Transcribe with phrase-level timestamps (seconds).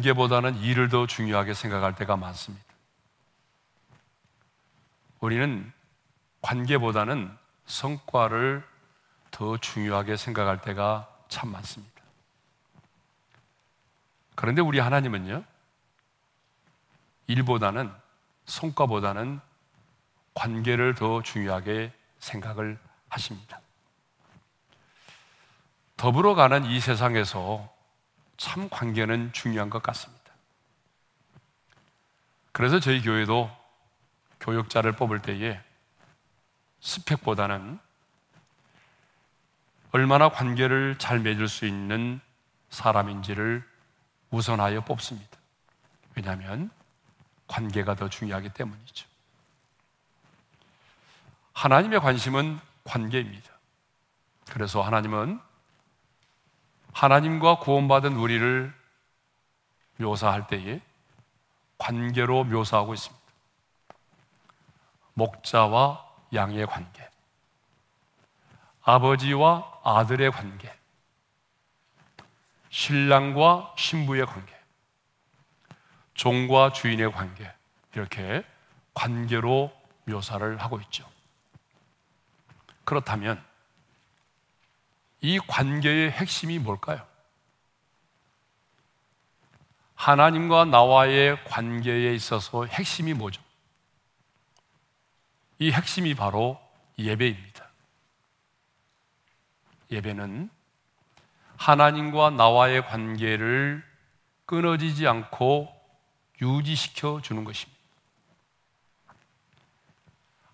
[0.00, 2.64] 관계보다는 일을 더 중요하게 생각할 때가 많습니다.
[5.20, 5.70] 우리는
[6.40, 7.36] 관계보다는
[7.66, 8.66] 성과를
[9.30, 12.02] 더 중요하게 생각할 때가 참 많습니다.
[14.34, 15.44] 그런데 우리 하나님은요,
[17.26, 17.92] 일보다는,
[18.46, 19.40] 성과보다는
[20.34, 22.78] 관계를 더 중요하게 생각을
[23.10, 23.60] 하십니다.
[25.98, 27.79] 더불어 가는 이 세상에서
[28.40, 30.32] 참 관계는 중요한 것 같습니다.
[32.52, 33.54] 그래서 저희 교회도
[34.40, 35.60] 교육자를 뽑을 때에
[36.80, 37.78] 스펙보다는
[39.92, 42.18] 얼마나 관계를 잘 맺을 수 있는
[42.70, 43.62] 사람인지를
[44.30, 45.38] 우선하여 뽑습니다.
[46.14, 46.70] 왜냐하면
[47.46, 49.06] 관계가 더 중요하기 때문이죠.
[51.52, 53.50] 하나님의 관심은 관계입니다.
[54.48, 55.49] 그래서 하나님은
[56.92, 58.74] 하나님과 구원받은 우리를
[59.96, 60.80] 묘사할 때에
[61.78, 63.20] 관계로 묘사하고 있습니다.
[65.14, 67.08] 목자와 양의 관계,
[68.82, 70.72] 아버지와 아들의 관계,
[72.70, 74.54] 신랑과 신부의 관계,
[76.14, 77.52] 종과 주인의 관계,
[77.94, 78.44] 이렇게
[78.94, 79.72] 관계로
[80.04, 81.08] 묘사를 하고 있죠.
[82.84, 83.42] 그렇다면
[85.20, 87.06] 이 관계의 핵심이 뭘까요?
[89.94, 93.42] 하나님과 나와의 관계에 있어서 핵심이 뭐죠?
[95.58, 96.58] 이 핵심이 바로
[96.98, 97.68] 예배입니다.
[99.90, 100.48] 예배는
[101.56, 103.84] 하나님과 나와의 관계를
[104.46, 105.68] 끊어지지 않고
[106.40, 107.78] 유지시켜 주는 것입니다.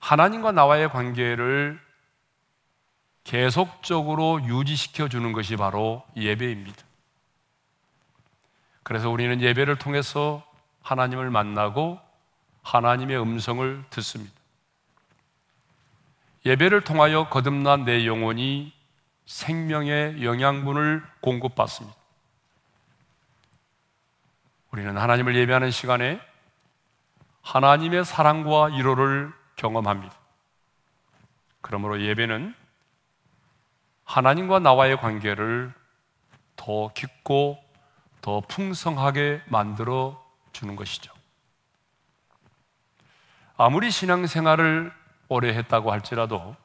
[0.01, 1.86] 하나님과 나와의 관계를
[3.27, 6.81] 계속적으로 유지시켜 주는 것이 바로 예배입니다.
[8.85, 10.47] 그래서 우리는 예배를 통해서
[10.83, 11.99] 하나님을 만나고
[12.63, 14.33] 하나님의 음성을 듣습니다.
[16.45, 18.73] 예배를 통하여 거듭난 내 영혼이
[19.27, 21.97] 생명의 영양분을 공급받습니다.
[24.71, 26.21] 우리는 하나님을 예배하는 시간에
[27.43, 30.15] 하나님의 사랑과 위로를 경험합니다.
[31.61, 32.55] 그러므로 예배는
[34.07, 35.73] 하나님과 나와의 관계를
[36.55, 37.63] 더 깊고
[38.23, 41.13] 더 풍성하게 만들어 주는 것이죠.
[43.57, 44.93] 아무리 신앙생활을
[45.29, 46.57] 오래 했다고 할지라도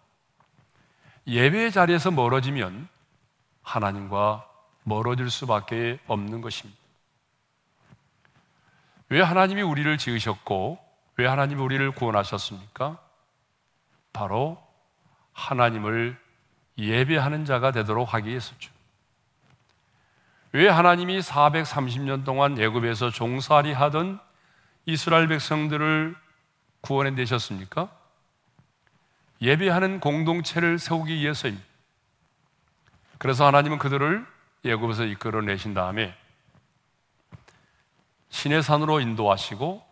[1.28, 2.88] 예배의 자리에서 멀어지면
[3.63, 4.47] 하나님과
[4.84, 6.79] 멀어질 수밖에 없는 것입니다.
[9.09, 10.79] 왜 하나님이 우리를 지으셨고
[11.18, 12.97] 왜 하나님이 우리를 구원하셨습니까?
[14.13, 14.62] 바로
[15.34, 16.19] 하나님을
[16.78, 18.72] 예배하는 자가 되도록 하기 위해서죠.
[20.54, 24.20] 왜 하나님이 430년 동안 애굽에서 종살이 하던
[24.86, 26.16] 이스라엘 백성들을
[26.82, 27.90] 구원해 내셨습니까?
[29.42, 31.66] 예배하는 공동체를 세우기 위해서입니다.
[33.18, 34.26] 그래서 하나님은 그들을
[34.66, 36.16] 예굽에서 이끌어 내신 다음에
[38.30, 39.86] 신의 산으로 인도하시고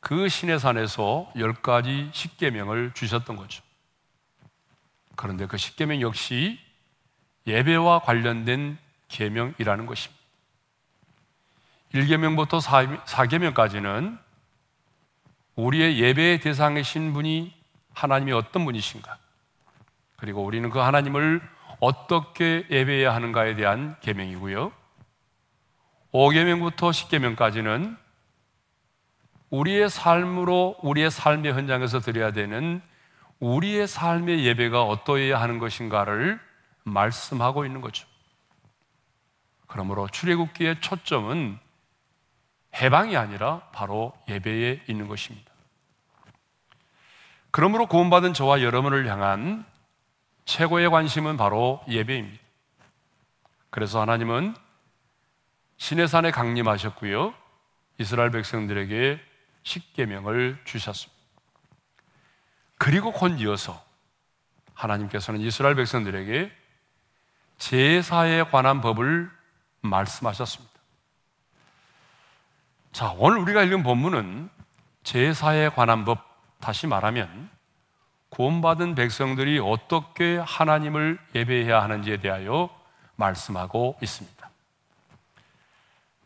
[0.00, 3.62] 그 신의 산에서 열 가지 십계명을 주셨던 거죠.
[5.16, 6.58] 그런데 그 십계명 역시
[7.46, 8.78] 예배와 관련된
[9.08, 10.22] 계명이라는 것입니다.
[11.94, 12.60] 1계명부터
[13.04, 14.18] 4계명까지는
[15.56, 17.54] 우리의 예배의 대상이신 분이
[17.92, 19.18] 하나님이 어떤 분이신가?
[20.16, 21.42] 그리고 우리는 그 하나님을
[21.80, 24.72] 어떻게 예배해야 하는가에 대한 계명이고요.
[26.12, 27.96] 5계명부터 10계명까지는
[29.50, 32.80] 우리의 삶으로 우리의 삶의 현장에서 드려야 되는
[33.42, 36.40] 우리의 삶의 예배가 어떠해야 하는 것인가를
[36.84, 38.06] 말씀하고 있는 거죠.
[39.66, 41.58] 그러므로 출애굽기의 초점은
[42.76, 45.50] 해방이 아니라 바로 예배에 있는 것입니다.
[47.50, 49.66] 그러므로 구원받은 저와 여러분을 향한
[50.44, 52.42] 최고의 관심은 바로 예배입니다.
[53.70, 54.54] 그래서 하나님은
[55.78, 57.34] 신의 산에 강림하셨고요.
[57.98, 59.20] 이스라엘 백성들에게
[59.64, 61.21] 십계명을 주셨습니다.
[62.82, 63.80] 그리고 곧 이어서
[64.74, 66.50] 하나님께서는 이스라엘 백성들에게
[67.58, 69.30] 제사에 관한 법을
[69.82, 70.72] 말씀하셨습니다.
[72.90, 74.50] 자, 오늘 우리가 읽은 본문은
[75.04, 76.26] 제사에 관한 법
[76.58, 77.50] 다시 말하면
[78.30, 82.68] 구원받은 백성들이 어떻게 하나님을 예배해야 하는지에 대하여
[83.14, 84.50] 말씀하고 있습니다.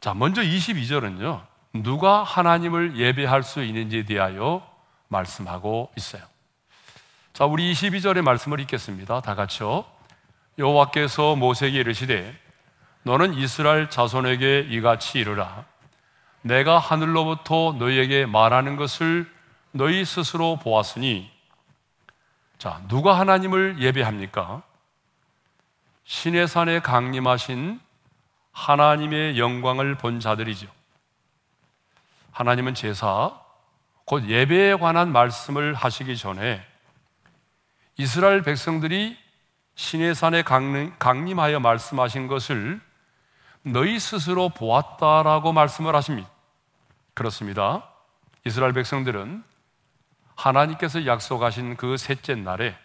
[0.01, 1.45] 자, 먼저 22절은요,
[1.83, 4.67] 누가 하나님을 예배할 수 있는지에 대하여
[5.09, 6.36] 말씀하고 있어요.
[7.37, 9.21] 자, 우리 22절의 말씀을 읽겠습니다.
[9.21, 9.85] 다 같이요.
[10.57, 12.35] 여호와께서 모세에게 이르시되
[13.03, 15.67] 너는 이스라엘 자손에게 이같이 이르라.
[16.41, 19.31] 내가 하늘로부터 너희에게 말하는 것을
[19.73, 21.31] 너희 스스로 보았으니
[22.57, 24.63] 자, 누가 하나님을 예배합니까?
[26.05, 27.79] 신의 산에 강림하신
[28.53, 30.69] 하나님의 영광을 본 자들이죠.
[32.33, 33.39] 하나님은 제사,
[34.07, 36.67] 곧 예배에 관한 말씀을 하시기 전에
[37.99, 39.17] 이스라엘 백성들이
[39.75, 42.81] 신의 산에 강림 하여 말씀하신 것을
[43.63, 46.31] 너희 스스로 보았다라고 말씀을 하십니다.
[47.15, 47.89] 그렇습니다.
[48.45, 49.43] 이스라엘 백성들은
[50.35, 52.77] 하나님께서 약속하신 그 셋째 날에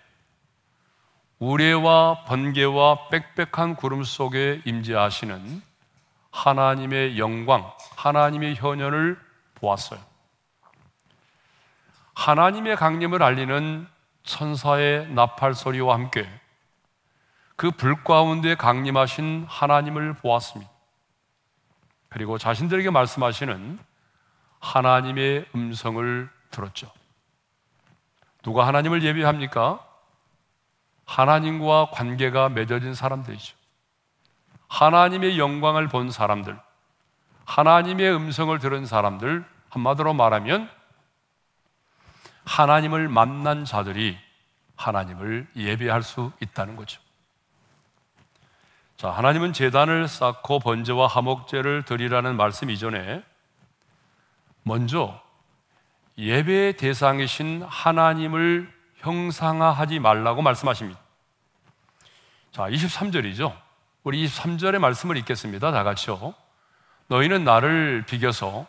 [1.40, 5.62] 우레와 번개와 빽빽한 구름 속에 임재하시는
[6.31, 9.19] 하나님의 영광, 하나님의 현현을
[9.56, 10.00] 보았어요.
[12.13, 13.88] 하나님의 강림을 알리는
[14.24, 16.28] 천사의 나팔 소리와 함께
[17.56, 20.72] 그 불 가운데 강림하신 하나님을 보았습니다.
[22.10, 23.80] 그리고 자신들에게 말씀하시는
[24.60, 26.92] 하나님의 음성을 들었죠.
[28.42, 29.80] 누가 하나님을 예비합니까?
[31.06, 33.56] 하나님과 관계가 맺어진 사람들이죠.
[34.68, 36.58] 하나님의 영광을 본 사람들,
[37.46, 40.70] 하나님의 음성을 들은 사람들, 한마디로 말하면
[42.46, 44.18] 하나님을 만난 자들이
[44.76, 47.02] 하나님을 예배할 수 있다는 거죠.
[48.98, 53.24] 자, 하나님은 재단을 쌓고 번제와 화목제를 드리라는 말씀 이전에
[54.64, 55.20] 먼저
[56.18, 61.00] 예배의 대상이신 하나님을 형상화하지 말라고 말씀하십니다.
[62.52, 63.58] 자, 23절이죠.
[64.04, 65.72] 우리 23절의 말씀을 읽겠습니다.
[65.72, 66.34] 다 같이요.
[67.08, 68.68] 너희는 나를 비겨서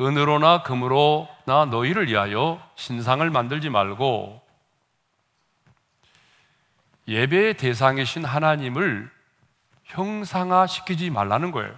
[0.00, 4.40] 은으로나 금으로 나 너희를 위하여 신상을 만들지 말고
[7.08, 9.10] 예배의 대상이신 하나님을
[9.82, 11.76] 형상화 시키지 말라는 거예요.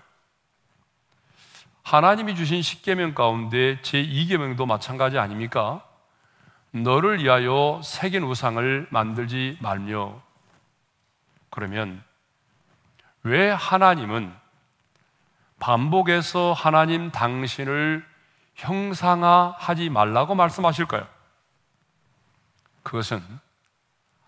[1.84, 5.82] 하나님이 주신 십계명 가운데 제2계명도 마찬가지 아닙니까?
[6.72, 10.20] 너를 위하여 새긴 우상을 만들지 말며
[11.48, 12.04] 그러면
[13.22, 14.34] 왜 하나님은
[15.58, 18.11] 반복해서 하나님 당신을
[18.62, 21.06] 형상화하지 말라고 말씀하실까요?
[22.82, 23.22] 그것은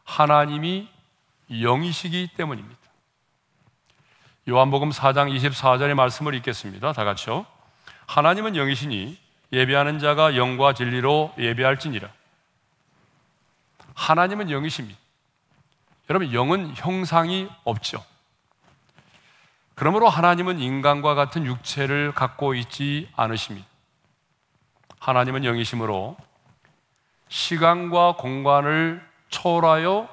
[0.04, 0.88] 하나님이
[1.50, 2.80] 영이시기 때문입니다.
[4.48, 6.92] 요한복음 4장 24절의 말씀을 읽겠습니다.
[6.92, 7.46] 다 같이요.
[8.06, 9.18] 하나님은 영이시니
[9.52, 12.08] 예배하는 자가 영과 진리로 예배할지니라.
[13.94, 14.98] 하나님은 영이십니다.
[16.10, 18.04] 여러분, 영은 형상이 없죠.
[19.74, 23.73] 그러므로 하나님은 인간과 같은 육체를 갖고 있지 않으십니다.
[25.04, 26.16] 하나님은 영이심으로
[27.28, 30.08] 시간과 공간을 초월하여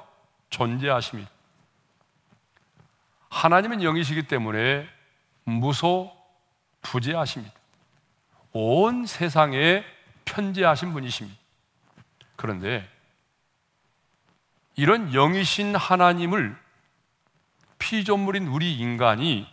[0.50, 1.30] 존재하십니다.
[3.30, 4.86] 하나님은 영이시기 때문에
[5.44, 6.14] 무소
[6.82, 7.54] 부재하십니다.
[8.52, 9.82] 온 세상에
[10.26, 11.40] 편재하신 분이십니다.
[12.36, 12.86] 그런데
[14.76, 16.54] 이런 영이신 하나님을
[17.78, 19.48] 피조물인 우리 인간이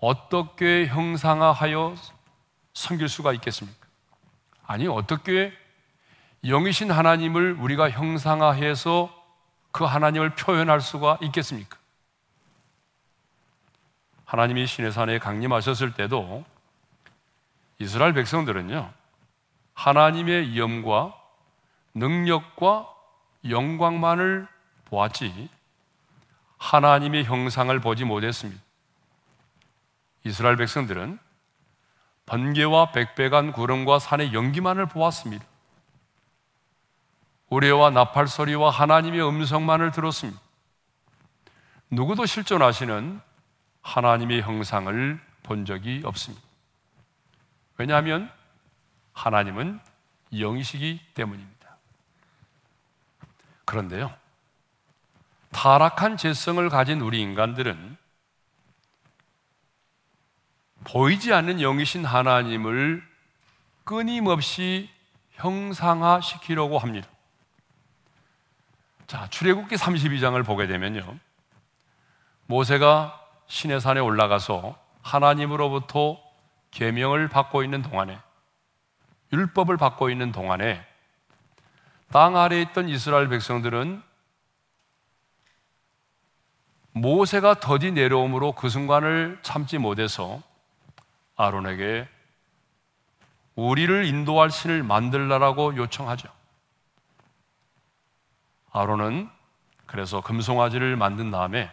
[0.00, 1.94] 어떻게 형상화하여
[2.74, 3.85] 섬길 수가 있겠습니까?
[4.66, 5.52] 아니, 어떻게
[6.44, 9.12] 영이신 하나님을 우리가 형상화해서
[9.72, 11.78] 그 하나님을 표현할 수가 있겠습니까?
[14.24, 16.44] 하나님이 신의 산에 강림하셨을 때도
[17.78, 18.92] 이스라엘 백성들은요,
[19.74, 21.14] 하나님의 염과
[21.94, 22.88] 능력과
[23.48, 24.48] 영광만을
[24.86, 25.48] 보았지,
[26.58, 28.62] 하나님의 형상을 보지 못했습니다.
[30.24, 31.18] 이스라엘 백성들은
[32.26, 35.44] 번개와 백배간 구름과 산의 연기만을 보았습니다.
[37.48, 40.40] 우레와 나팔 소리와 하나님의 음성만을 들었습니다.
[41.90, 43.20] 누구도 실존하시는
[43.82, 46.44] 하나님의 형상을 본 적이 없습니다.
[47.78, 48.30] 왜냐하면
[49.12, 49.78] 하나님은
[50.32, 51.76] 영이시기 때문입니다.
[53.64, 54.12] 그런데요,
[55.52, 57.96] 타락한 재성을 가진 우리 인간들은
[60.86, 63.02] 보이지 않는 영이신 하나님을
[63.84, 64.88] 끊임없이
[65.32, 67.08] 형상화시키려고 합니다.
[69.06, 71.18] 자, 출애굽기 32장을 보게 되면요.
[72.46, 76.20] 모세가 신의 산에 올라가서 하나님으로부터
[76.70, 78.18] 계명을 받고 있는 동안에
[79.32, 80.84] 율법을 받고 있는 동안에
[82.12, 84.02] 땅 아래에 있던 이스라엘 백성들은
[86.92, 90.42] 모세가 더디 내려옴으로 그 순간을 참지 못해서
[91.36, 92.08] 아론에게
[93.54, 96.28] 우리를 인도할 신을 만들라라고 요청하죠.
[98.72, 99.30] 아론은
[99.86, 101.70] 그래서 금송아지를 만든 다음에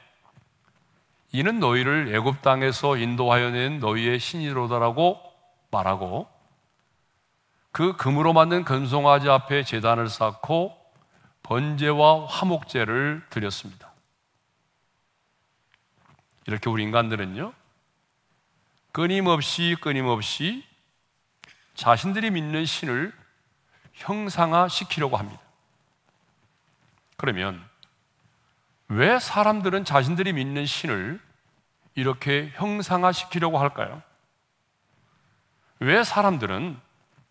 [1.32, 5.20] 이는 너희를 애굽 땅에서 인도하여 낸 너희의 신이로다라고
[5.72, 6.30] 말하고
[7.72, 10.78] 그 금으로 만든 금송아지 앞에 제단을 쌓고
[11.42, 13.92] 번제와 화목제를 드렸습니다.
[16.46, 17.52] 이렇게 우리 인간들은요,
[18.94, 20.64] 끊임없이 끊임없이
[21.74, 23.12] 자신들이 믿는 신을
[23.94, 25.42] 형상화 시키려고 합니다.
[27.18, 27.62] 그러면
[28.88, 31.20] 왜 사람들은 자신들이 믿는 신을
[31.96, 34.04] 이렇게 형상화 시키려고 할까요?
[35.80, 36.80] 왜 사람들은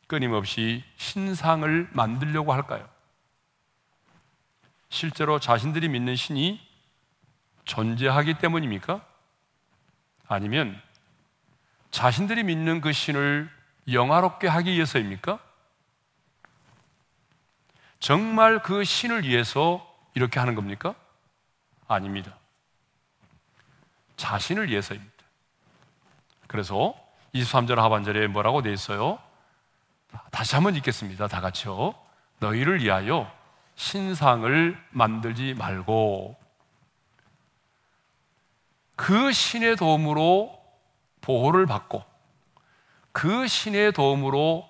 [0.09, 2.89] 끊임없이 신상을 만들려고 할까요?
[4.89, 6.61] 실제로 자신들이 믿는 신이
[7.65, 9.07] 존재하기 때문입니까?
[10.27, 10.83] 아니면
[11.93, 13.49] 자신들이 믿는 그 신을
[13.91, 15.39] 영화롭게 하기 위해서입니까?
[18.01, 20.95] 정말 그 신을 위해서 이렇게 하는 겁니까?
[21.87, 22.35] 아닙니다.
[24.17, 25.13] 자신을 위해서입니다.
[26.49, 26.95] 그래서
[27.35, 29.19] 23절 하반절에 뭐라고 되어 있어요?
[30.31, 31.29] 다시 한번 읽겠습니다.
[31.29, 31.95] 다 같이요.
[32.41, 33.31] 너희를 위하여
[33.77, 36.37] 신상을 만들지 말고
[38.97, 40.62] 그 신의 도움으로
[41.23, 42.05] 보호를 받고
[43.13, 44.69] 그 신의 도움으로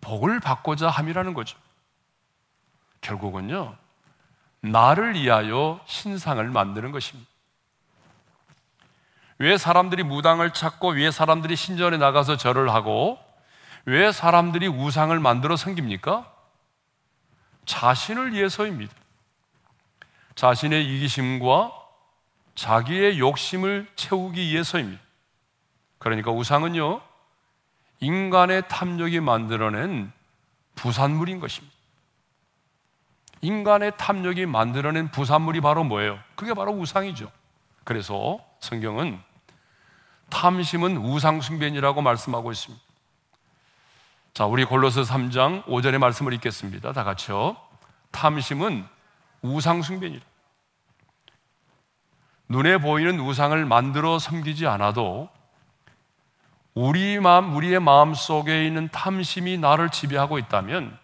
[0.00, 1.58] 복을 받고자 함이라는 거죠.
[3.00, 3.76] 결국은요,
[4.60, 7.30] 나를 위하여 신상을 만드는 것입니다.
[9.38, 13.18] 왜 사람들이 무당을 찾고 왜 사람들이 신전에 나가서 절을 하고
[13.84, 16.32] 왜 사람들이 우상을 만들어 섬깁니까?
[17.66, 18.94] 자신을 위해서입니다.
[20.34, 21.72] 자신의 이기심과
[22.54, 25.03] 자기의 욕심을 채우기 위해서입니다.
[26.04, 27.00] 그러니까 우상은요,
[28.00, 30.12] 인간의 탐욕이 만들어낸
[30.74, 31.74] 부산물인 것입니다.
[33.40, 36.18] 인간의 탐욕이 만들어낸 부산물이 바로 뭐예요?
[36.34, 37.32] 그게 바로 우상이죠.
[37.84, 39.18] 그래서 성경은
[40.28, 42.84] 탐심은 우상숭배이라고 말씀하고 있습니다.
[44.34, 46.92] 자, 우리 골로새 3장 5절의 말씀을 읽겠습니다.
[46.92, 47.56] 다 같이요.
[48.10, 48.86] 탐심은
[49.40, 50.22] 우상숭배니라.
[52.50, 55.30] 눈에 보이는 우상을 만들어 섬기지 않아도
[56.74, 60.98] 우리 마음, 우리의 마음 속에 있는 탐심이 나를 지배하고 있다면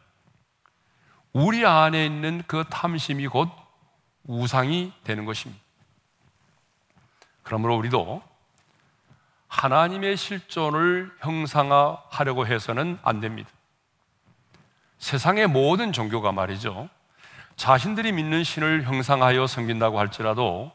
[1.32, 3.48] 우리 안에 있는 그 탐심이 곧
[4.24, 5.62] 우상이 되는 것입니다.
[7.44, 8.22] 그러므로 우리도
[9.46, 13.50] 하나님의 실존을 형상화하려고 해서는 안 됩니다.
[14.98, 16.88] 세상의 모든 종교가 말이죠.
[17.56, 20.72] 자신들이 믿는 신을 형상하여 섬긴다고 할지라도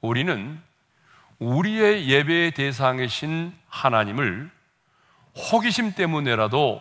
[0.00, 0.60] 우리는
[1.38, 4.50] 우리의 예배의 대상이신 하나님을
[5.36, 6.80] 호기심 때문에라도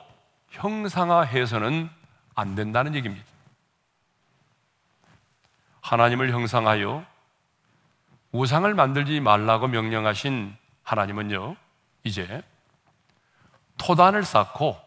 [0.52, 1.90] 형상화해서는
[2.36, 3.26] 안 된다는 얘기입니다.
[5.82, 7.06] 하나님을 형상하여
[8.32, 11.56] 우상을 만들지 말라고 명령하신 하나님은요,
[12.04, 12.42] 이제
[13.78, 14.78] 토단을 쌓고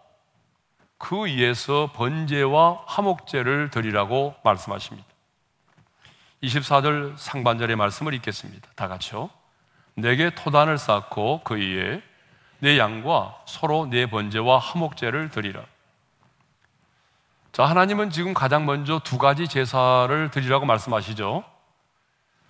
[0.99, 5.07] 그 위에서 번제와 화목제를 드리라고 말씀하십니다.
[6.43, 8.69] 24절 상반절의 말씀을 읽겠습니다.
[8.75, 9.31] 다 같이요.
[9.97, 12.03] 내게 토단을 쌓고 그 위에
[12.59, 15.62] 내 양과 서로 내 번제와 화목제를 드리라.
[17.53, 21.43] 자, 하나님은 지금 가장 먼저 두 가지 제사를 드리라고 말씀하시죠.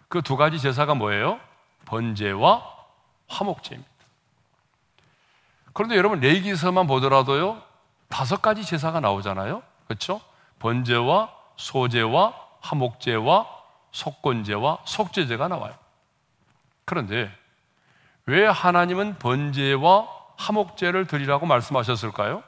[0.08, 1.40] 그 두 가지 제사가 뭐예요?
[1.84, 2.62] 번제와
[3.28, 3.90] 화목제입니다.
[5.72, 7.62] 그런데 여러분 레기서만 보더라도요
[8.08, 9.62] 다섯 가지 제사가 나오잖아요.
[9.86, 10.20] 그렇죠?
[10.58, 13.46] 번제와 소제와 화목제와
[13.92, 15.74] 속건제와 속죄제가 나와요.
[16.86, 17.30] 그런데
[18.24, 22.42] 왜 하나님은 번제와 화목제를 드리라고 말씀하셨을까요?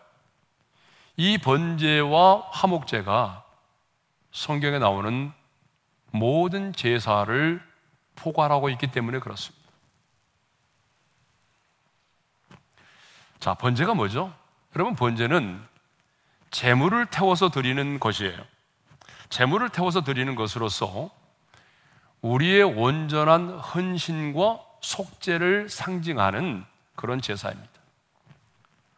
[1.16, 3.44] 이 번제와 화목제가
[4.30, 5.32] 성경에 나오는
[6.12, 7.60] 모든 제사를
[8.14, 9.58] 포괄하고 있기 때문에 그렇습니다.
[13.40, 14.32] 자, 번제가 뭐죠?
[14.74, 15.60] 여러분, 번제는
[16.50, 18.38] 재물을 태워서 드리는 것이에요.
[19.30, 21.10] 재물을 태워서 드리는 것으로서
[22.22, 26.64] 우리의 온전한 헌신과 속죄를 상징하는
[26.96, 27.70] 그런 제사입니다.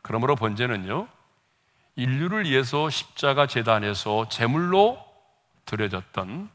[0.03, 1.09] 그러므로 번제는요,
[1.97, 5.05] 인류를 위해서 십자가 재단에서 제물로
[5.67, 6.51] 드려졌던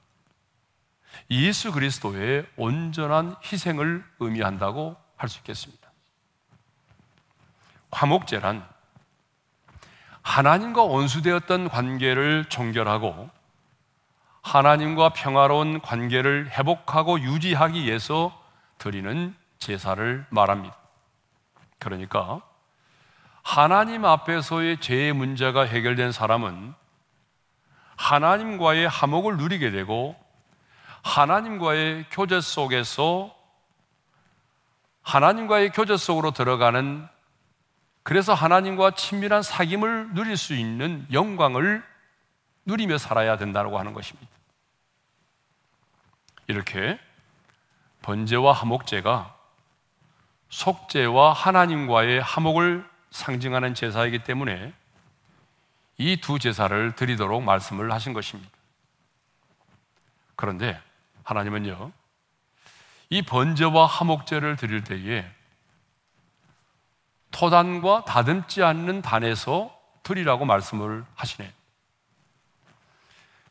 [1.32, 5.90] 예수 그리스도의 온전한 희생을 의미한다고 할 수 있겠습니다.
[7.92, 8.68] 화목제란
[10.22, 13.30] 하나님과 원수되었던 관계를 종결하고
[14.46, 18.40] 하나님과 평화로운 관계를 회복하고 유지하기 위해서
[18.78, 20.78] 드리는 제사를 말합니다.
[21.80, 22.42] 그러니까
[23.42, 26.76] 하나님 앞에서의 죄의 문제가 해결된 사람은
[27.96, 30.16] 하나님과의 화목을 누리게 되고
[31.02, 33.36] 하나님과의 교제 속에서
[35.02, 37.08] 하나님과의 교제 속으로 들어가는
[38.04, 41.84] 그래서 하나님과 친밀한 사귐을 누릴 수 있는 영광을
[42.66, 44.30] 누리며 살아야 된다고 하는 것입니다.
[46.48, 47.00] 이렇게
[48.02, 49.36] 번제와 화목제가
[50.50, 54.74] 속죄와 하나님과의 화목을 상징하는 제사이기 때문에
[55.98, 58.52] 이 두 제사를 드리도록 말씀을 하신 것입니다.
[60.36, 60.80] 그런데
[61.24, 61.92] 하나님은요,
[63.10, 65.26] 이 번제와 화목제를 드릴 때에
[67.32, 71.52] 토단과 다듬지 않는 단에서 드리라고 말씀을 하시네.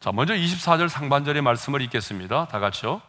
[0.04, 2.48] 자, 먼저 24절 상반절의 말씀을 읽겠습니다.
[2.48, 3.00] 다 같이요.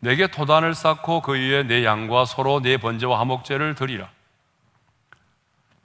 [0.00, 4.10] 내게 토단을 쌓고 그 위에 내 양과 서로 내 번제와 화목제를 드리라.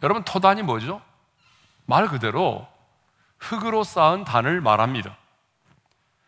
[0.02, 1.04] 여러분, 토단이 뭐죠?
[1.86, 2.68] 말 그대로
[3.38, 5.16] 흙으로 쌓은 단을 말합니다.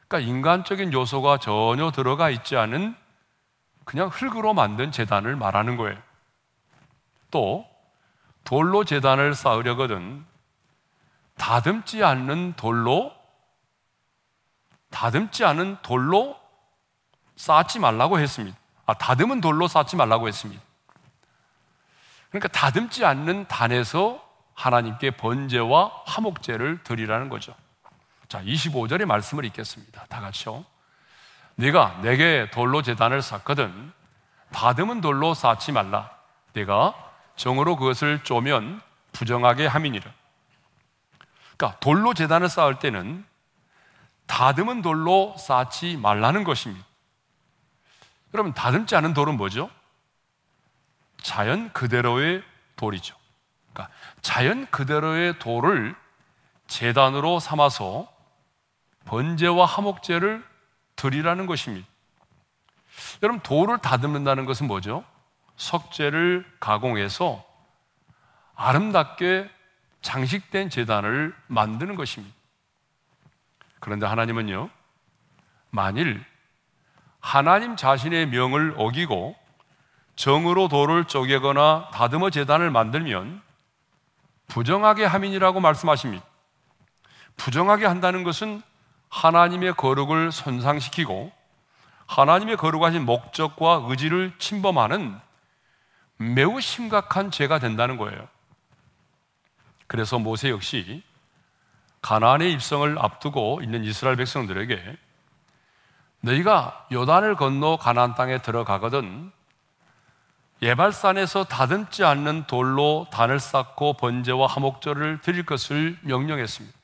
[0.08, 2.96] 그러니까 인간적인 요소가 전혀 들어가 있지 않은
[3.86, 5.98] 그냥 흙으로 만든 재단을 말하는 거예요.
[7.32, 7.66] 또
[8.44, 10.24] 돌로 재단을 쌓으려거든
[11.38, 13.20] 다듬지 않는 돌로
[14.92, 16.40] 다듬지 않은 돌로
[17.36, 18.58] 쌓지 말라고 했습니다.
[18.86, 20.62] 아, 다듬은 돌로 쌓지 말라고 했습니다.
[22.30, 27.56] 그러니까 다듬지 않는 단에서 하나님께 번제와 화목제를 드리라는 거죠.
[28.28, 30.06] 자, 25절의 말씀을 읽겠습니다.
[30.06, 30.64] 다 같이요.
[31.56, 33.92] 네가 내게 돌로 재단을 쌓거든
[34.52, 36.12] 다듬은 돌로 쌓지 말라.
[36.54, 36.94] 내가
[37.36, 38.82] 정으로 그것을 쪼면
[39.14, 40.12] 부정하게 함이니라.
[41.58, 43.26] 그러니까 돌로 재단을 쌓을 때는
[44.32, 46.86] 다듬은 돌로 쌓지 말라는 것입니다.
[48.34, 49.70] 여러분 다듬지 않은 돌은 뭐죠?
[51.22, 52.42] 자연 그대로의
[52.78, 53.14] 돌이죠.
[53.74, 55.94] 그러니까 자연 그대로의 돌을
[56.68, 58.08] 재단으로 삼아서
[59.04, 60.42] 번제와 화목제를
[60.96, 61.86] 드리라는 것입니다.
[63.24, 65.04] 여러분 돌을 다듬는다는 것은 뭐죠?
[65.58, 67.44] 석재를 가공해서
[68.56, 69.52] 아름답게
[70.02, 72.41] 장식된 재단을 만드는 것입니다.
[73.82, 74.70] 그런데 하나님은요,
[75.72, 76.24] 만일
[77.20, 79.36] 하나님 자신의 명을 어기고
[80.16, 83.42] 정으로 돌을 쪼개거나 다듬어 재단을 만들면
[84.48, 86.24] 부정하게 함이라고 말씀하십니다.
[87.38, 88.62] 부정하게 한다는 것은
[89.10, 91.32] 하나님의 거룩을 손상시키고
[92.06, 95.20] 하나님의 거룩하신 목적과 의지를 침범하는
[96.18, 98.28] 매우 심각한 죄가 된다는 거예요.
[99.88, 101.02] 그래서 모세 역시
[102.02, 104.98] 가나안의 입성을 앞두고 있는 이스라엘 백성들에게
[106.22, 109.32] 너희가 요단을 건너 가나안 땅에 들어가거든
[110.62, 116.78] 예발산에서 다듬지 않는 돌로 단을 쌓고 번제와 화목절을 드릴 것을 명령했습니다.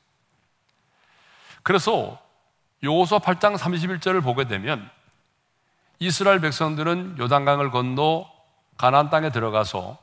[1.62, 2.20] 그래서
[2.82, 4.90] 요호서 8장 31절을 보게 되면
[6.00, 8.30] 이스라엘 백성들은 요단강을 건너
[8.76, 9.98] 가나안 땅에 들어가서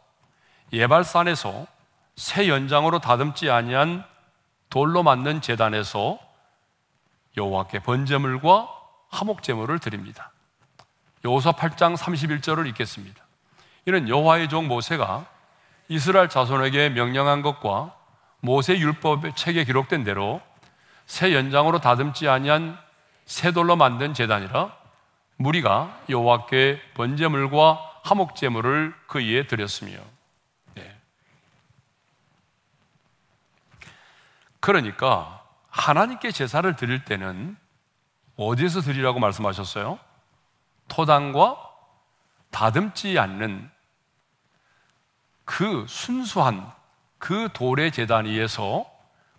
[0.72, 1.68] 예발산에서
[2.16, 4.06] 새 연장으로 다듬지 아니한
[4.70, 6.20] 돌로 만든 제단에서
[7.38, 8.70] 여호와께 번제물과
[9.10, 10.32] 화목제물을 드립니다.
[11.24, 13.24] 여호서 8장 31절을 읽겠습니다.
[13.86, 15.26] 이는 여호와의 종 모세가
[15.88, 17.96] 이스라엘 자손에게 명령한 것과
[18.40, 20.42] 모세 율법 책에 기록된 대로
[21.06, 22.78] 새 연장으로 다듬지 아니한
[23.26, 24.76] 새 돌로 만든 제단이라
[25.38, 29.98] 무리가 여호와께 번제물과 화목제물을 그 위에 드렸으며
[30.76, 30.96] 네.
[34.66, 37.56] 그러니까 하나님께 제사를 드릴 때는
[38.36, 40.00] 어디에서 드리라고 말씀하셨어요?
[40.88, 41.56] 토당과
[42.50, 43.70] 다듬지 않는
[45.44, 46.72] 그 순수한
[47.20, 48.90] 그 돌의 제단 위에서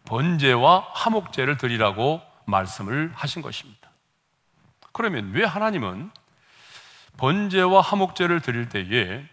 [0.04, 3.90] 번제와 화목제를 드리라고 말씀을 하신 것입니다.
[4.92, 6.12] 그러면 왜 하나님은
[7.16, 9.28] 번제와 화목제를 드릴 때에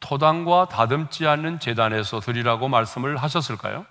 [0.00, 3.86] 토당과 다듬지 않는 재단에서 드리라고 말씀을 하셨을까요?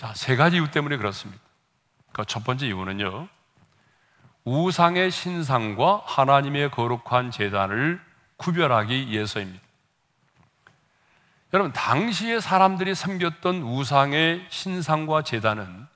[0.00, 1.42] 자, 세 가지 이유 때문에 그렇습니다.
[2.12, 3.28] 그 첫 번째 이유는요,
[4.44, 8.00] 우상의 신상과 하나님의 거룩한 재단을
[8.38, 9.62] 구별하기 위해서입니다.
[11.52, 15.86] 여러분, 당시에 사람들이 섬겼던 우상의 신상과 재단은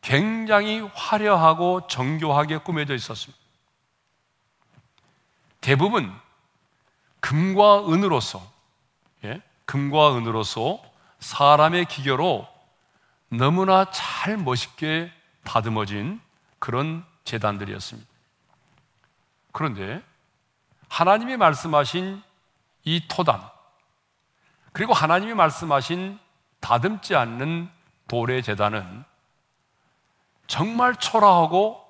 [0.00, 3.38] 굉장히 화려하고 정교하게 꾸며져 있었습니다.
[5.60, 6.10] 대부분
[7.20, 8.42] 금과 은으로서,
[9.24, 9.42] 예?
[9.66, 10.82] 금과 은으로서
[11.20, 12.51] 사람의 기교로
[13.32, 15.10] 너무나 잘 멋있게
[15.42, 16.20] 다듬어진
[16.58, 18.08] 그런 재단들이었습니다.
[19.52, 20.02] 그런데
[20.88, 22.22] 하나님이 말씀하신
[22.84, 23.42] 이 토단,
[24.72, 26.18] 그리고 하나님이 말씀하신
[26.60, 27.70] 다듬지 않는
[28.06, 29.04] 돌의 재단은
[30.46, 31.82] 정말 초라하고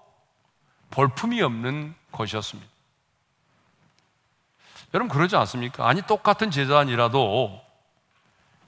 [0.93, 2.71] 볼품이 없는 것이었습니다.
[4.95, 5.89] 여러분 그러지 않습니까?
[5.89, 7.61] 아니 똑같은 재단이라도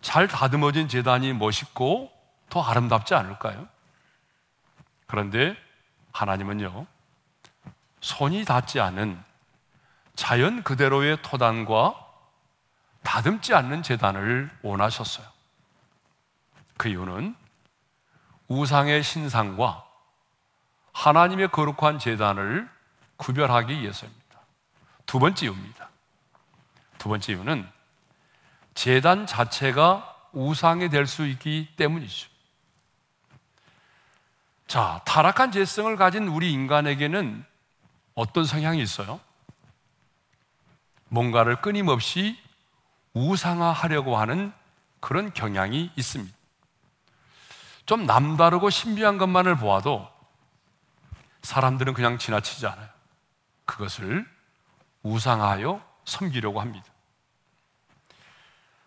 [0.00, 2.13] 잘 다듬어진 재단이 멋있고
[2.48, 3.68] 더 아름답지 않을까요?
[5.06, 5.56] 그런데
[6.12, 6.86] 하나님은요,
[8.00, 9.22] 손이 닿지 않은
[10.14, 12.00] 자연 그대로의 토단과
[13.02, 15.26] 다듬지 않는 재단을 원하셨어요.
[16.76, 17.36] 그 이유는
[18.48, 19.84] 우상의 신상과
[20.92, 22.68] 하나님의 거룩한 재단을
[23.16, 24.40] 구별하기 위해서입니다.
[25.06, 25.88] 두 번째 이유입니다.
[26.98, 27.68] 두 번째 이유는
[28.74, 32.33] 재단 자체가 우상이 될 수 있기 때문이죠.
[34.74, 37.44] 자, 타락한 재성을 가진 우리 인간에게는
[38.16, 39.20] 어떤 성향이 있어요?
[41.06, 42.36] 뭔가를 끊임없이
[43.12, 44.52] 우상화하려고 하는
[44.98, 46.36] 그런 경향이 있습니다.
[47.86, 50.10] 좀 남다르고 신비한 것만을 보아도
[51.42, 52.88] 사람들은 그냥 지나치지 않아요.
[53.66, 54.28] 그것을
[55.04, 56.86] 우상하여 섬기려고 합니다.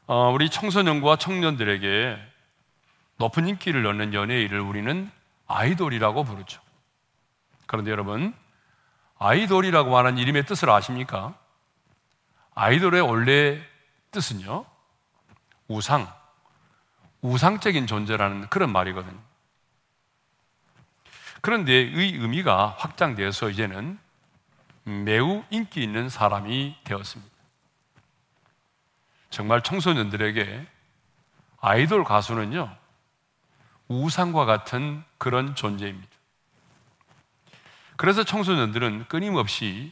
[0.07, 2.17] 어, 우리 청소년과 청년들에게
[3.19, 5.15] 높은 인기를 얻는 연예인을 우리는
[5.47, 6.61] 아이돌이라고 부르죠.
[7.65, 8.33] 그런데 여러분,
[9.19, 11.35] 아이돌이라고 하는 이름의 뜻을 아십니까?
[12.55, 13.61] 아이돌의 원래
[14.11, 14.65] 뜻은요,
[15.67, 16.11] 우상,
[17.21, 19.19] 우상적인 존재라는 그런 말이거든요.
[21.41, 23.99] 그런데 의 의미가 확장되어서 이제는
[24.83, 27.35] 매우 인기 있는 사람이 되었습니다.
[29.29, 30.65] 정말 청소년들에게
[31.59, 32.75] 아이돌 가수는요,
[33.87, 36.07] 우상과 같은 그런 존재입니다.
[37.95, 39.91] 그래서 청소년들은 끊임없이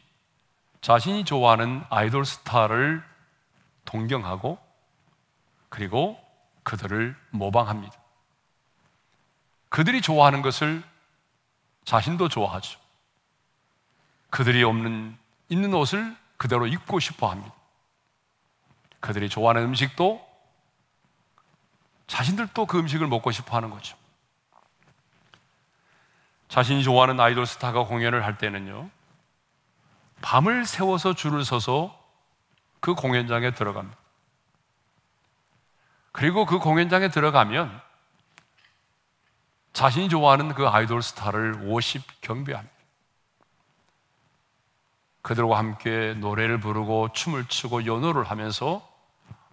[0.82, 3.04] 자신이 좋아하는 아이돌 스타를
[3.86, 4.60] 동경하고
[5.70, 6.20] 그리고
[6.64, 7.96] 그들을 모방합니다.
[9.70, 10.84] 그들이 좋아하는 것을
[11.86, 12.80] 자신도 좋아하죠.
[14.30, 15.18] 그들이 없는,
[15.50, 17.54] 있는 옷을 그대로 입고 싶어 합니다.
[19.00, 20.25] 그들이 좋아하는 음식도
[22.08, 23.98] 자신들도 그 음식을 먹고 싶어 하는 거죠.
[26.48, 28.90] 자신이 좋아하는 아이돌 스타가 공연을 할 때는요,
[30.22, 32.00] 밤을 세워서 줄을 서서
[32.80, 33.98] 그 공연장에 들어갑니다.
[36.12, 37.82] 그리고 그 공연장에 들어가면
[39.74, 42.74] 자신이 좋아하는 그 아이돌 스타를 50 경배합니다.
[45.22, 48.88] 그들과 함께 노래를 부르고 춤을 추고 연호를 하면서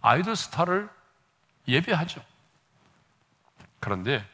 [0.02, 0.88] 아이돌 스타를
[1.66, 2.22] 예배하죠.
[3.82, 4.24] 그런데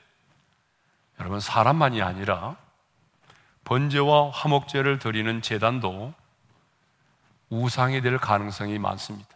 [1.19, 2.57] 여러분 사람만이 아니라
[3.65, 6.13] 번제와 화목제를 드리는 재단도
[7.49, 9.29] 우상이 될 가능성이 많습니다.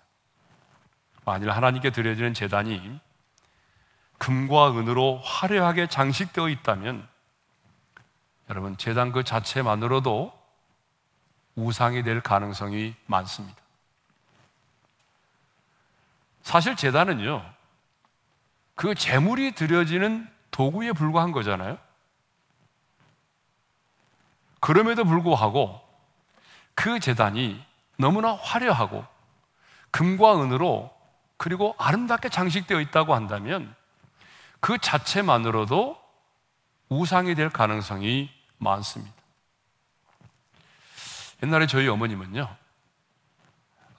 [1.24, 3.00] 만일 하나님께 드려지는 재단이
[4.18, 7.08] 금과 은으로 화려하게 장식되어 있다면
[8.50, 10.30] 여러분 재단 그 자체만으로도
[11.56, 13.56] 우상이 될 가능성이 많습니다.
[16.42, 17.61] 사실 재단은요,
[18.74, 21.78] 그 재물이 드려지는 도구에 불과한 거잖아요.
[24.60, 25.80] 그럼에도 불구하고
[26.74, 27.62] 그 재단이
[27.96, 29.04] 너무나 화려하고
[29.90, 30.90] 금과 은으로
[31.36, 33.74] 그리고 아름답게 장식되어 있다고 한다면
[34.60, 36.00] 그 자체만으로도
[36.88, 39.12] 우상이 될 가능성이 많습니다.
[41.42, 42.48] 옛날에 저희 어머님은요,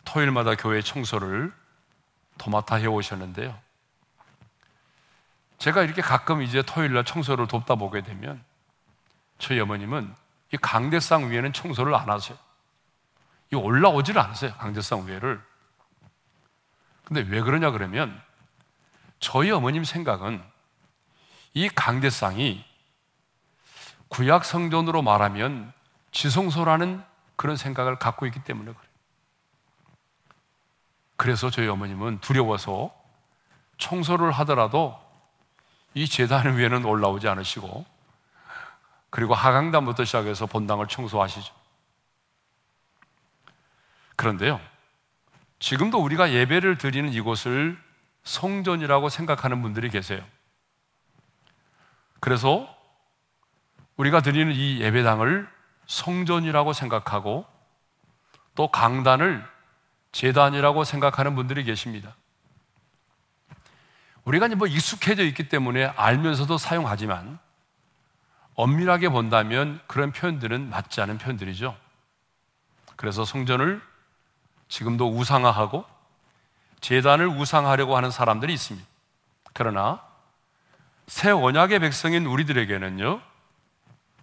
[0.05, 1.53] 토요일마다 교회 청소를
[2.37, 3.59] 도맡아 해 오셨는데요.
[5.63, 8.43] 제가 이렇게 가끔 이제 토요일 날 청소를 돕다 보게 되면
[9.39, 10.13] 저희 어머님은
[10.51, 12.37] 이 강대상 위에는 청소를 안 하세요.
[13.49, 14.53] 이 올라오지를 않으세요.
[14.55, 15.41] 강대상 위에를.
[17.05, 18.21] 근데 왜 그러냐 그러면
[19.21, 20.43] 저희 어머님 생각은
[21.53, 22.65] 이 강대상이
[24.09, 25.71] 구약 성전으로 말하면
[26.11, 27.01] 지성소라는
[27.37, 28.93] 그런 생각을 갖고 있기 때문에 그래요.
[31.15, 32.93] 그래서 저희 어머님은 두려워서
[33.77, 35.02] 청소를 하더라도
[35.93, 37.85] 이 재단 위에는 올라오지 않으시고
[39.09, 41.53] 그리고 하강단부터 시작해서 본당을 청소하시죠.
[44.15, 44.59] 그런데요,
[45.59, 47.77] 지금도 우리가 예배를 드리는 이곳을
[48.23, 50.23] 성전이라고 생각하는 분들이 계세요.
[52.19, 52.73] 그래서
[53.97, 55.47] 우리가 드리는 이 예배당을
[55.85, 57.45] 성전이라고 생각하고
[58.55, 59.45] 또 강단을
[60.11, 62.15] 재단이라고 생각하는 분들이 계십니다.
[64.25, 67.39] 우리가 뭐 익숙해져 있기 때문에 알면서도 사용하지만
[68.55, 71.75] 엄밀하게 본다면 그런 표현들은 맞지 않은 표현들이죠.
[72.95, 73.81] 그래서 성전을
[74.69, 75.85] 지금도 우상화하고
[76.79, 78.87] 재단을 우상하려고 하는 사람들이 있습니다.
[79.53, 80.01] 그러나
[81.07, 83.21] 새 언약의 백성인 우리들에게는요,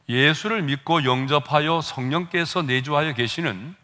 [0.08, 3.74] 예수를 믿고 영접하여 성령께서 내주하여 계시는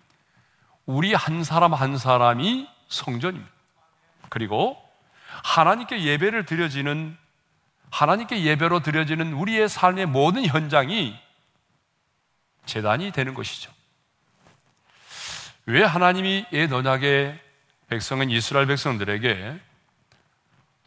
[0.86, 3.50] 우리 한 사람 한 사람이 성전입니다.
[4.28, 4.76] 그리고
[5.44, 7.16] 하나님께 예배를 드려지는
[7.90, 11.18] 하나님께 예배로 드려지는 우리의 삶의 모든 현장이
[12.66, 13.72] 재단이 되는 것이죠.
[15.66, 17.40] 왜 하나님이 옛 언약의
[17.88, 19.60] 백성은 이스라엘 백성들에게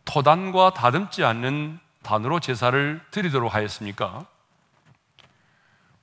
[0.05, 4.25] 토단과 다듬지 않는 단으로 제사를 드리도록 하였습니까?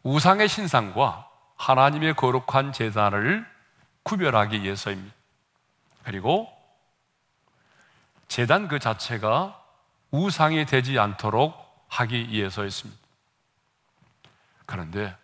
[0.03, 3.47] 우상의 신상과 하나님의 거룩한 제단을
[4.03, 5.15] 구별하기 위해서입니다.
[6.05, 6.56] 그리고
[8.29, 9.63] 재단 그 자체가
[10.11, 13.01] 우상이 되지 않도록 하기 위해서였습니다.
[14.67, 15.17] 그런데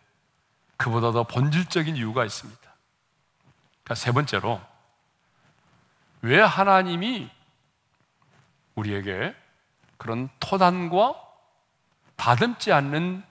[0.76, 2.60] 그보다 더 본질적인 이유가 있습니다.
[2.60, 4.60] 그러니까 세 번째로
[6.22, 7.30] 왜 하나님이
[8.74, 9.34] 우리에게
[9.96, 11.14] 그런 토단과
[12.16, 13.24] 다듬지 않는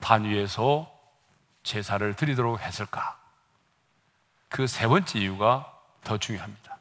[0.00, 0.90] 단위에서
[1.62, 3.18] 제사를 드리도록 했을까?
[4.48, 6.78] 그 세 번째 이유가 더 중요합니다.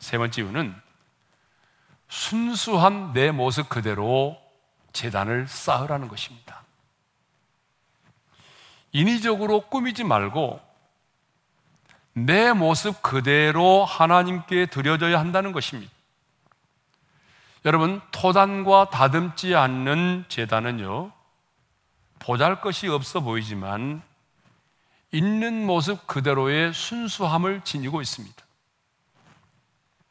[0.00, 0.83] 세 번째 이유는
[2.14, 4.40] 순수한 내 모습 그대로
[4.92, 6.62] 재단을 쌓으라는 것입니다.
[8.92, 10.60] 인위적으로 꾸미지 말고
[12.12, 15.92] 내 모습 그대로 하나님께 드려져야 한다는 것입니다.
[17.64, 21.10] 여러분, 토단과 다듬지 않는 재단은요,
[22.20, 24.02] 보잘 것이 없어 보이지만,
[25.10, 28.40] 있는 모습 그대로의 순수함을 지니고 있습니다.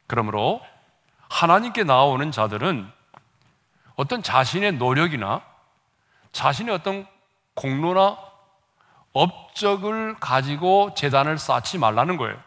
[0.06, 0.60] 그러므로,
[1.34, 2.88] 하나님께 나오는 자들은
[3.96, 5.42] 어떤 자신의 노력이나
[6.30, 7.08] 자신의 어떤
[7.54, 8.16] 공로나
[9.12, 12.40] 업적을 가지고 재단을 쌓지 말라는 거예요.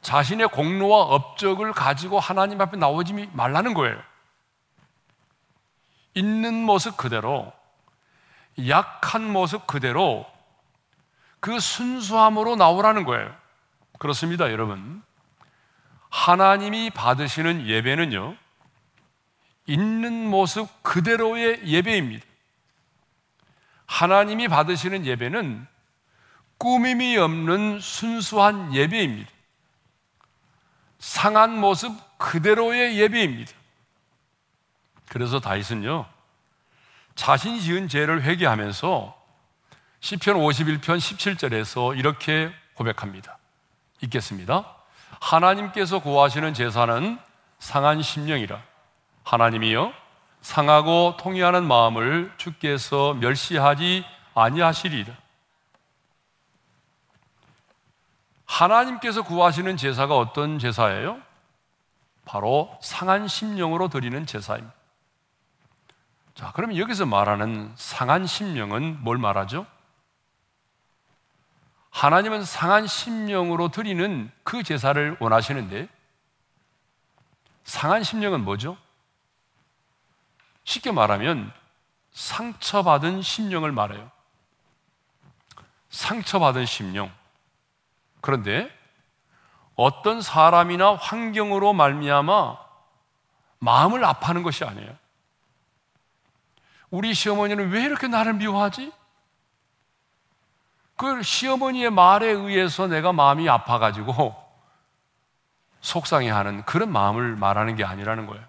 [0.00, 4.00] 자신의 공로와 업적을 가지고 하나님 앞에 나오지 말라는 거예요.
[6.14, 7.52] 있는 모습 그대로,
[8.66, 10.24] 약한 모습 그대로
[11.40, 13.34] 그 순수함으로 나오라는 거예요.
[13.98, 15.05] 그렇습니다, 여러분.
[16.16, 18.36] 하나님이 받으시는 예배는요,
[19.66, 22.24] 있는 모습 그대로의 예배입니다.
[23.84, 25.66] 하나님이 받으시는 예배는
[26.56, 29.30] 꾸밈이 없는 순수한 예배입니다.
[30.98, 33.52] 상한 모습 그대로의 예배입니다.
[35.10, 36.06] 그래서 다윗은요,
[37.14, 39.22] 자신이 지은 죄를 회개하면서
[40.00, 43.38] 시편 51편 17절에서 이렇게 고백합니다.
[44.00, 44.75] 읽겠습니다.
[45.20, 47.18] 하나님께서 구하시는 제사는
[47.58, 48.62] 상한 심령이라.
[49.24, 49.92] 하나님이여
[50.40, 55.12] 상하고 통회하는 마음을 주께서 멸시하지 아니하시리라.
[58.44, 61.20] 하나님께서 구하시는 제사가 어떤 제사예요?
[62.24, 64.74] 바로 상한 심령으로 드리는 제사입니다.
[66.34, 69.66] 자, 그러면 여기서 말하는 상한 심령은 뭘 말하죠?
[71.96, 75.88] 하나님은 상한 심령으로 드리는 그 제사를 원하시는데
[77.64, 78.76] 상한 심령은 뭐죠?
[80.64, 81.50] 쉽게 말하면
[82.12, 84.10] 상처받은 심령을 말해요.
[85.88, 87.10] 상처받은 심령.
[88.20, 88.70] 그런데
[89.74, 92.58] 어떤 사람이나 환경으로 말미암아
[93.58, 94.94] 마음을 아파하는 것이 아니에요.
[96.90, 98.92] 우리 시어머니는 왜 이렇게 나를 미워하지?
[100.96, 104.34] 그 시어머니의 말에 의해서 내가 마음이 아파가지고
[105.80, 108.44] 속상해하는 그런 마음을 말하는 게 아니라는 거예요.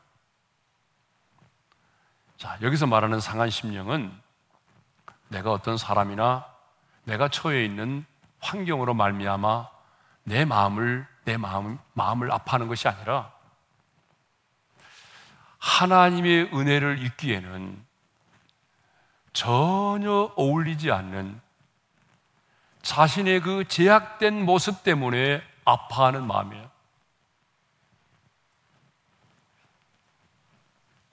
[2.38, 4.12] 자, 여기서 말하는 상한 심령은
[5.28, 6.46] 내가 어떤 사람이나
[7.04, 8.06] 내가 처해 있는
[8.40, 9.70] 환경으로 말미암아
[10.24, 13.32] 내 마음을 내 마음 마음을 아파하는 것이 아니라
[15.58, 17.86] 하나님의 은혜를 잊기에는
[19.34, 21.42] 전혀 어울리지 않는
[22.88, 26.72] 자신의 그 제약된 모습 때문에 아파하는 마음이에요.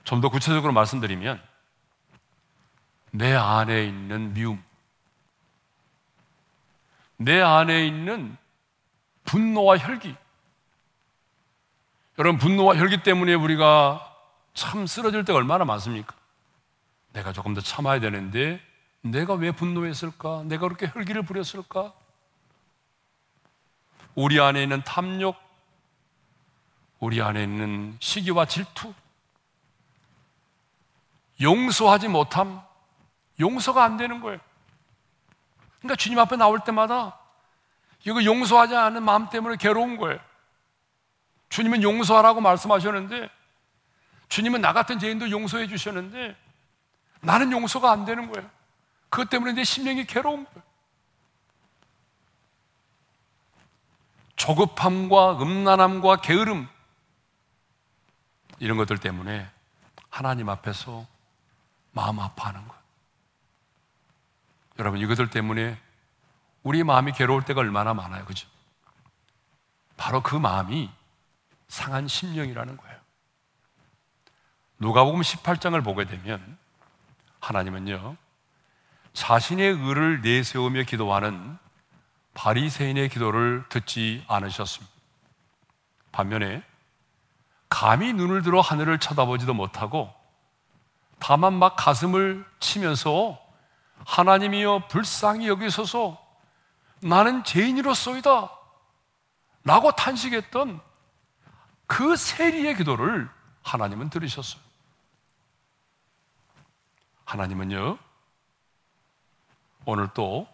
[0.04, 1.42] 좀 더 구체적으로 말씀드리면
[3.10, 4.62] 내 안에 있는 미움,
[7.16, 8.36] 내 안에 있는
[9.24, 10.14] 분노와 혈기.
[12.20, 14.14] 여러분, 분노와 혈기 때문에 우리가
[14.52, 16.14] 참 쓰러질 때가 얼마나 많습니까?
[17.14, 18.60] 내가 조금 더 참아야 되는데,
[19.04, 20.44] 내가 왜 분노했을까?
[20.46, 21.92] 내가 그렇게 혈기를 부렸을까?
[24.14, 25.36] 우리 안에 있는 탐욕,
[27.00, 28.94] 우리 안에 있는 시기와 질투,
[31.40, 32.62] 용서하지 못함,
[33.38, 34.38] 용서가 안 되는 거예요.
[35.80, 37.18] 그러니까 주님 앞에 나올 때마다
[38.06, 40.18] 이거 용서하지 않은 마음 때문에 괴로운 거예요.
[41.50, 43.28] 주님은 용서하라고 말씀하셨는데,
[44.28, 46.36] 주님은 나 같은 죄인도 용서해 주셨는데,
[47.20, 48.48] 나는 용서가 안 되는 거예요.
[49.14, 50.62] 그것 때문에 내 심령이 괴로운 거예요.
[54.34, 56.68] 조급함과 음란함과 게으름
[58.58, 59.48] 이런 것들 때문에
[60.10, 61.06] 하나님 앞에서
[61.92, 62.74] 마음 아파하는 것.
[64.80, 65.80] 여러분 이것들 때문에
[66.64, 68.24] 우리 마음이 괴로울 때가 얼마나 많아요.
[68.24, 68.48] 그죠?
[69.96, 70.90] 바로 그 마음이
[71.68, 73.00] 상한 심령이라는 거예요.
[74.80, 76.58] 누가복음 18장을 보게 되면
[77.38, 78.23] 하나님은요.
[79.14, 81.58] 자신의 의를 내세우며 기도하는
[82.34, 84.92] 바리새인의 기도를 듣지 않으셨습니다.
[86.12, 86.62] 반면에
[87.68, 90.12] 감히 눈을 들어 하늘을 쳐다보지도 못하고
[91.18, 93.40] 다만 막 가슴을 치면서
[94.04, 96.20] 하나님이여 불쌍히 여기소서
[97.00, 98.50] 나는 죄인이로소이다
[99.64, 100.80] 라고 탄식했던
[101.86, 103.28] 그 세리의 기도를
[103.62, 104.60] 하나님은 들으셨어요.
[107.24, 107.98] 하나님은요,
[109.84, 110.48] 오늘 또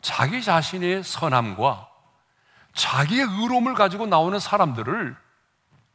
[0.00, 1.88] 자기 자신의 선함과
[2.74, 5.16] 자기의 의로움을 가지고 나오는 사람들을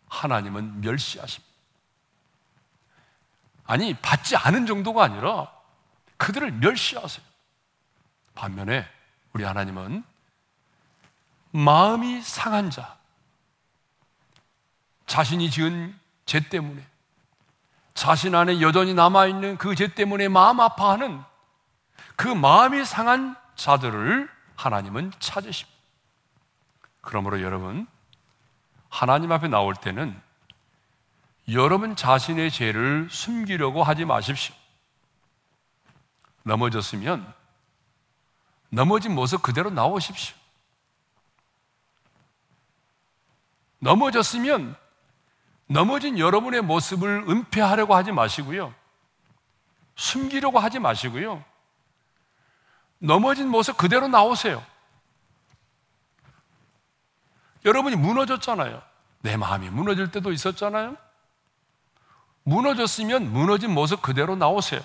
[0.09, 1.53] 하나님은 멸시하십니다.
[3.65, 5.51] 아니, 받지 않은 정도가 아니라
[6.17, 7.25] 그들을 멸시하세요.
[8.35, 8.87] 반면에
[9.31, 10.03] 우리 하나님은
[11.51, 12.97] 마음이 상한 자,
[15.05, 16.85] 자신이 지은 죄 때문에
[17.93, 21.23] 자신 안에 여전히 남아있는 그 죄 때문에 마음 아파하는
[22.15, 25.73] 그 마음이 상한 자들을 하나님은 찾으십니다.
[27.01, 27.87] 그러므로 여러분,
[28.89, 30.19] 하나님 앞에 나올 때는
[31.49, 34.55] 여러분 자신의 죄를 숨기려고 하지 마십시오.
[36.43, 37.33] 넘어졌으면
[38.69, 40.35] 넘어진 모습 그대로 나오십시오.
[43.79, 44.75] 넘어졌으면
[45.67, 48.73] 넘어진 여러분의 모습을 은폐하려고 하지 마시고요.
[49.95, 51.43] 숨기려고 하지 마시고요.
[53.03, 54.65] 넘어진 모습 그대로 나오세요.
[57.65, 58.81] 여러분이 무너졌잖아요.
[59.19, 60.95] 내 마음이 무너질 때도 있었잖아요.
[62.43, 64.81] 무너졌으면 무너진 모습 그대로 나오세요.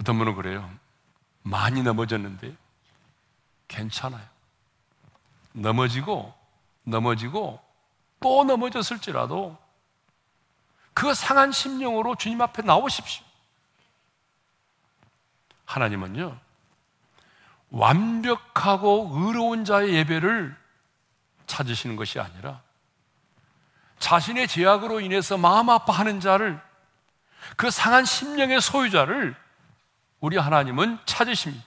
[0.00, 0.68] 어떤 분은 그래요.
[1.42, 2.52] 많이 넘어졌는데
[3.68, 4.26] 괜찮아요.
[5.52, 6.34] 넘어지고
[6.82, 7.60] 넘어지고
[8.18, 9.56] 또 넘어졌을지라도
[10.92, 13.25] 그 상한 심령으로 주님 앞에 나오십시오.
[15.66, 16.38] 하나님은요,
[17.70, 20.56] 완벽하고 의로운 자의 예배를
[21.46, 22.62] 찾으시는 것이 아니라
[23.98, 26.60] 자신의 죄악으로 인해서 마음 아파하는 자를
[27.56, 29.36] 그 상한 심령의 소유자를
[30.20, 31.64] 우리 하나님은 찾으십니다.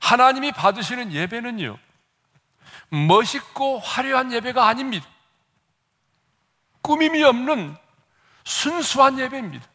[0.00, 1.78] 하나님이 받으시는 예배는요,
[2.90, 5.06] 멋있고 화려한 예배가 아닙니다.
[6.82, 7.76] 꾸밈이 없는
[8.44, 9.66] 순수한 예배입니다.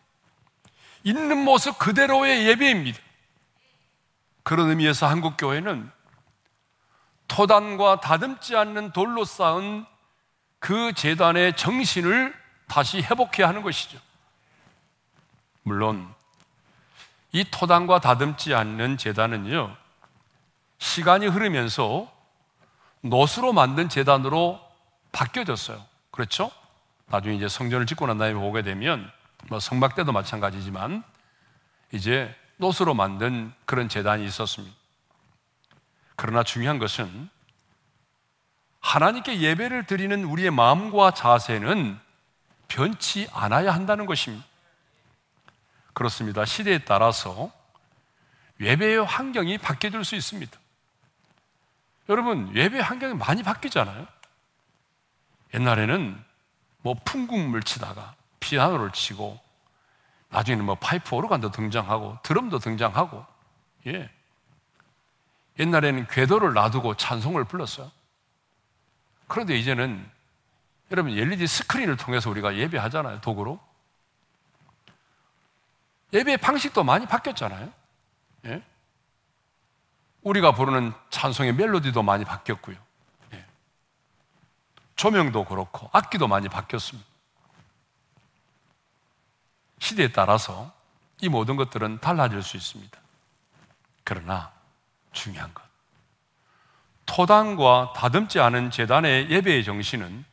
[1.04, 3.00] 있는 모습 그대로의 예배입니다.
[4.44, 5.90] 그런 의미에서 한국교회는
[7.28, 9.86] 토단과 다듬지 않는 돌로 쌓은
[10.60, 12.36] 그 재단의 정신을
[12.68, 14.00] 다시 회복해야 하는 것이죠.
[15.64, 16.14] 물론,
[17.32, 19.76] 이 토단과 다듬지 않는 재단은요,
[20.78, 22.12] 시간이 흐르면서
[23.02, 24.60] 노수로 만든 재단으로
[25.12, 25.84] 바뀌어졌어요.
[26.12, 26.52] 그렇죠?
[27.08, 29.12] 나중에 이제 성전을 짓고 난 다음에 보게 되면
[29.49, 31.04] 뭐 성막 때도 마찬가지지만
[31.91, 34.75] 이제 노수로 만든 그런 재단이 있었습니다.
[36.15, 37.30] 그러나 중요한 것은
[38.80, 41.99] 하나님께 예배를 드리는 우리의 마음과 자세는
[42.67, 44.45] 변치 않아야 한다는 것입니다.
[45.93, 46.45] 그렇습니다.
[46.45, 47.51] 시대에 따라서
[48.60, 50.58] 예배의 환경이 바뀌어질 수 있습니다.
[52.10, 54.08] 여러분, 예배 환경이 많이 바뀌잖아요.
[55.54, 56.23] 옛날에는
[56.82, 59.39] 뭐 풍국물 치다가 피아노를 치고
[60.30, 63.26] 나중에는 뭐 파이프 오르간도 등장하고 드럼도 등장하고
[63.88, 64.09] 예.
[65.59, 67.89] 옛날에는 궤도를 놔두고 찬송을 불렀어요.
[69.28, 70.09] 그런데 이제는
[70.91, 73.22] 여러분 LED 스크린을 통해서 우리가 예배하잖아요.
[73.22, 73.59] 도구로.
[76.13, 77.72] 예배 방식도 많이 바뀌었잖아요.
[78.45, 78.63] 예?
[80.24, 82.76] 우리가 부르는 찬송의 멜로디도 많이 바뀌었고요.
[83.34, 83.45] 예.
[84.95, 87.11] 조명도 그렇고 악기도 많이 바뀌었습니다.
[89.82, 90.71] 시대에 따라서
[91.21, 92.97] 이 모든 것들은 달라질 수 있습니다.
[94.03, 94.51] 그러나
[95.11, 95.63] 중요한 것.
[97.07, 100.23] 토단과 다듬지 않은 재단의 예배의 정신은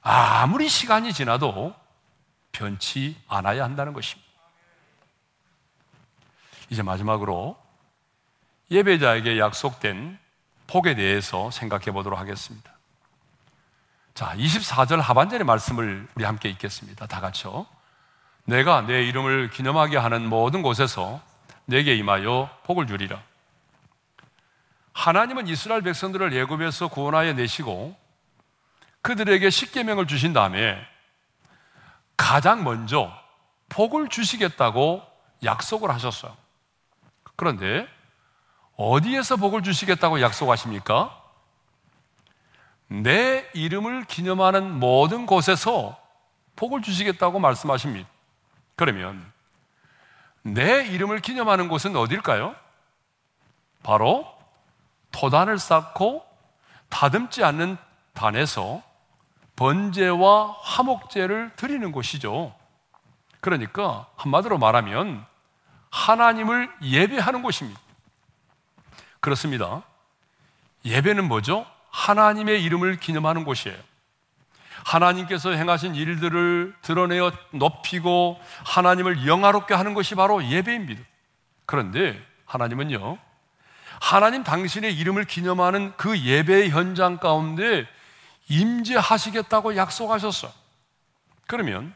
[0.00, 1.74] 아무리 시간이 지나도
[2.50, 4.28] 변치 않아야 한다는 것입니다.
[6.70, 7.60] 이제 마지막으로
[8.70, 10.18] 예배자에게 약속된
[10.66, 12.72] 복에 대해서 생각해 보도록 하겠습니다.
[14.14, 17.06] 자, 24절 하반절의 말씀을 우리 함께 읽겠습니다.
[17.06, 17.66] 다 같이요.
[18.44, 21.20] 내가 내 이름을 기념하게 하는 모든 곳에서
[21.64, 23.22] 내게 임하여 복을 주리라.
[24.92, 27.96] 하나님은 이스라엘 백성들을 예굽에서 구원하여 내시고
[29.02, 30.78] 그들에게 십계명을 주신 다음에
[32.16, 33.10] 가장 먼저
[33.70, 35.02] 복을 주시겠다고
[35.42, 36.36] 약속을 하셨어요.
[37.36, 37.88] 그런데
[38.76, 41.18] 어디에서 복을 주시겠다고 약속하십니까?
[42.88, 45.98] 내 이름을 기념하는 모든 곳에서
[46.56, 48.09] 복을 주시겠다고 말씀하십니다.
[48.80, 49.30] 그러면
[50.40, 52.56] 내 이름을 기념하는 곳은 어딜까요?
[53.82, 54.26] 바로
[55.12, 56.24] 토단을 쌓고
[56.88, 57.76] 다듬지 않는
[58.14, 58.82] 단에서
[59.56, 62.54] 번제와 화목제를 드리는 곳이죠.
[63.40, 65.26] 그러니까 한마디로 말하면
[65.90, 67.78] 하나님을 예배하는 곳입니다.
[69.20, 69.82] 그렇습니다.
[70.86, 71.66] 예배는 뭐죠?
[71.90, 73.76] 하나님의 이름을 기념하는 곳이에요.
[74.84, 81.02] 하나님께서 행하신 일들을 드러내어 높이고 하나님을 영화롭게 하는 것이 바로 예배입니다.
[81.66, 83.18] 그런데 하나님은요,
[84.00, 87.86] 하나님 당신의 이름을 기념하는 그 예배 현장 가운데
[88.48, 90.52] 임재하시겠다고 약속하셨어.
[91.46, 91.94] 그러면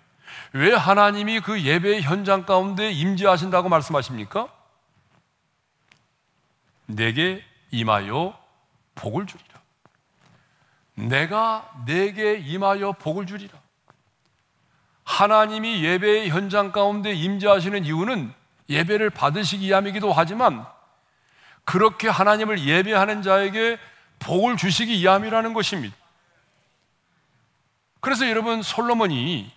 [0.53, 4.49] 왜 하나님이 그 예배 현장 가운데 임재하신다고 말씀하십니까?
[6.87, 8.39] 내게 임하여
[8.95, 9.54] 복을 주리라.
[10.95, 13.59] 내가 내게 임하여 복을 주리라.
[15.05, 18.32] 하나님이 예배의 현장 가운데 임재하시는 이유는
[18.68, 20.66] 예배를 받으시기 위함이기도 하지만
[21.64, 23.78] 그렇게 하나님을 예배하는 자에게
[24.18, 25.95] 복을 주시기 위함이라는 것입니다.
[28.01, 29.51] 그래서 여러분 솔로몬이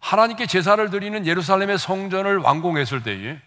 [0.00, 3.40] 하나님께 제사를 드리는 예루살렘의 성전을 완공했을 때에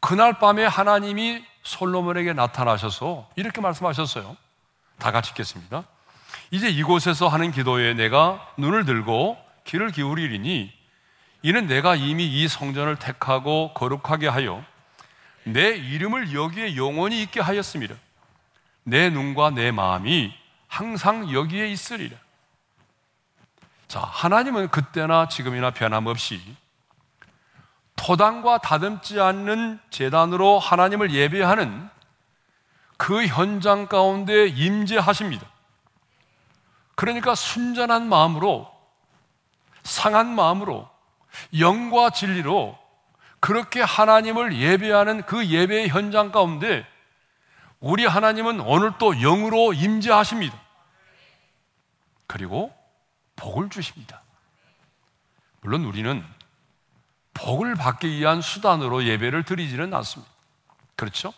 [0.00, 4.36] 그날 밤에 하나님이 솔로몬에게 나타나셔서 이렇게 말씀하셨어요.
[5.04, 5.84] 다 같이 읽겠습니다.
[6.50, 10.72] 이제 이곳에서 하는 기도에 내가 눈을 들고 귀를 기울이리니
[11.42, 14.64] 이는 내가 이미 이 성전을 택하고 거룩하게 하여
[15.42, 17.94] 내 이름을 여기에 영원히 있게 하였습니다.
[18.82, 20.32] 내 눈과 내 마음이
[20.68, 22.16] 항상 여기에 있으리라.
[23.86, 26.40] 자, 하나님은 그때나 지금이나 변함없이
[27.96, 31.90] 토당과 다듬지 않는 재단으로 하나님을 예배하는
[33.04, 35.46] 그 현장 가운데 임재하십니다.
[36.94, 38.74] 그러니까 순전한 마음으로
[39.82, 40.88] 상한 마음으로
[41.58, 42.78] 영과 진리로
[43.40, 46.86] 그렇게 하나님을 예배하는 그 예배의 현장 가운데
[47.78, 50.58] 우리 하나님은 오늘 또 영으로 임재하십니다.
[52.26, 52.74] 그리고
[53.36, 54.22] 복을 주십니다.
[55.60, 56.24] 물론 우리는
[57.34, 60.32] 복을 받기 위한 수단으로 예배를 드리지는 않습니다.
[60.96, 61.34] 그렇죠?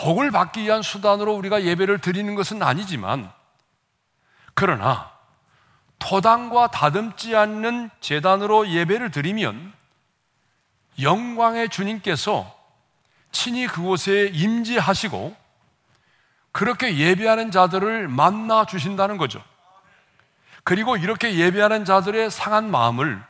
[0.00, 3.30] 복을 받기 위한 수단으로 우리가 예배를 드리는 것은 아니지만,
[4.54, 5.12] 그러나
[5.98, 9.74] 토당과 다듬지 않는 재단으로 예배를 드리면
[11.02, 12.58] 영광의 주님께서
[13.30, 15.36] 친히 그곳에 임재하시고
[16.52, 19.42] 그렇게 예배하는 자들을 만나 주신다는 거죠.
[20.64, 23.22] 그리고 이렇게 예배하는 자들의 상한 마음을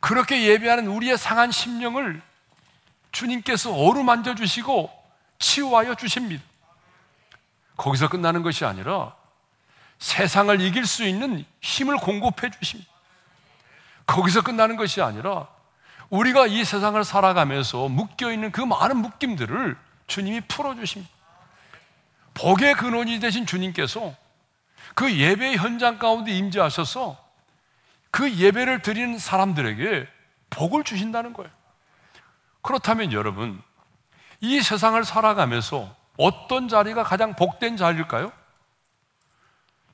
[0.00, 2.20] 그렇게 예배하는 우리의 상한 심령을
[3.16, 4.90] 주님께서 어루만져 주시고
[5.38, 6.44] 치유하여 주십니다.
[7.76, 9.14] 거기서 끝나는 것이 아니라
[9.98, 12.90] 세상을 이길 수 있는 힘을 공급해 주십니다.
[14.04, 15.48] 거기서 끝나는 것이 아니라
[16.10, 21.10] 우리가 이 세상을 살아가면서 묶여 있는 그 많은 묶임들을 주님이 풀어 주십니다.
[22.34, 24.14] 복의 근원이 되신 주님께서
[24.94, 27.16] 그 예배 현장 가운데 임재하셔서
[28.10, 30.06] 그 예배를 드리는 사람들에게
[30.50, 31.55] 복을 주신다는 거예요.
[32.66, 33.62] 그렇다면 여러분,
[34.40, 38.32] 이 세상을 살아가면서 어떤 자리가 가장 복된 자리일까요?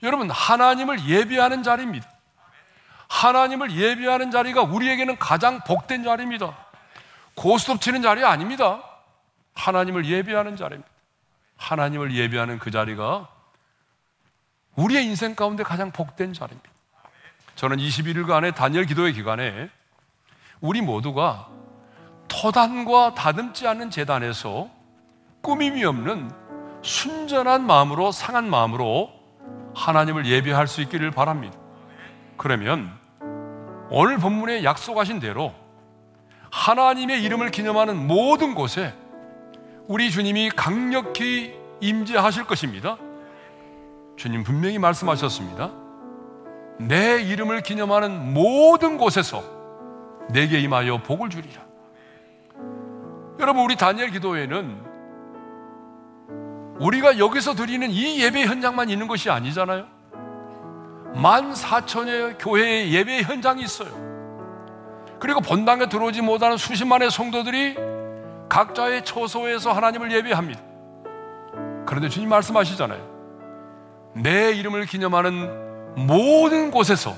[0.03, 2.09] 여러분, 하나님을 예배하는 자리입니다.
[3.09, 6.57] 하나님을 예배하는 자리가 우리에게는 가장 복된 자리입니다.
[7.35, 8.83] 고스톱 치는 자리 아닙니다.
[9.53, 10.91] 하나님을 예배하는 자리입니다.
[11.59, 13.29] 하나님을 예배하는 그 자리가
[14.77, 16.71] 우리의 인생 가운데 가장 복된 자리입니다.
[17.55, 19.69] 저는 21일간의 단열 기도의 기간에
[20.61, 21.52] 우리 모두가
[22.33, 24.69] 토단과 다듬지 않는 재단에서
[25.43, 26.31] 꾸밈이 없는
[26.81, 29.11] 순전한 마음으로 상한 마음으로
[29.75, 31.57] 하나님을 예배할 수 있기를 바랍니다.
[32.39, 32.91] 그러면
[33.91, 35.53] 오늘 본문에 약속하신 대로
[36.51, 38.95] 하나님의 이름을 기념하는 모든 곳에
[39.87, 42.97] 우리 주님이 강력히 임재하실 것입니다.
[44.17, 45.71] 주님 분명히 말씀하셨습니다.
[46.79, 49.45] 내 이름을 기념하는 모든 곳에서
[50.31, 51.72] 내게 임하여 복을 주리라.
[53.43, 54.93] 여러분, 우리 다니엘 기도회는
[56.79, 59.87] 우리가 여기서 드리는 이 예배 현장만 있는 것이 아니잖아요.
[61.15, 63.91] 만 사천의 교회의 예배 현장이 있어요.
[65.19, 67.77] 그리고 본당에 들어오지 못하는 수십만의 성도들이
[68.49, 70.61] 각자의 처소에서 하나님을 예배합니다.
[71.87, 73.13] 그런데 주님 말씀하시잖아요.
[74.15, 77.15] 내 이름을 기념하는 모든 곳에서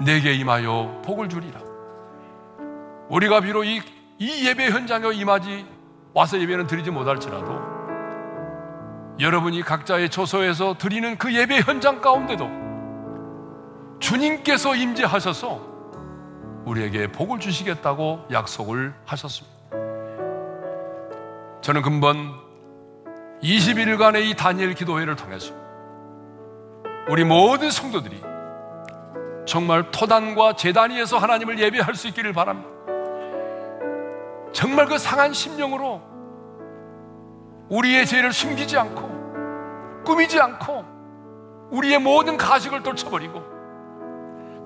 [0.00, 1.60] 내게 임하여 복을 주리라.
[3.08, 3.80] 우리가 비록 이,
[4.18, 5.66] 이 예배 현장에 임하지
[6.12, 7.74] 와서 예배는 드리지 못할지라도
[9.18, 12.64] 여러분이 각자의 처소에서 드리는 그 예배 현장 가운데도
[14.00, 15.74] 주님께서 임재하셔서
[16.64, 19.54] 우리에게 복을 주시겠다고 약속을 하셨습니다.
[21.60, 22.32] 저는 근본
[23.42, 25.54] 20일간의 이 다니엘 기도회를 통해서
[27.08, 28.22] 우리 모든 성도들이
[29.46, 32.73] 정말 토단과 재단위에서 하나님을 예배할 수 있기를 바랍니다.
[34.54, 36.00] 정말 그 상한 심령으로
[37.68, 40.84] 우리의 죄를 숨기지 않고 꾸미지 않고
[41.70, 43.42] 우리의 모든 가식을 떨쳐버리고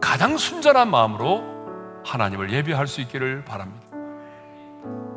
[0.00, 1.42] 가장 순전한 마음으로
[2.04, 3.86] 하나님을 예배할 수 있기를 바랍니다.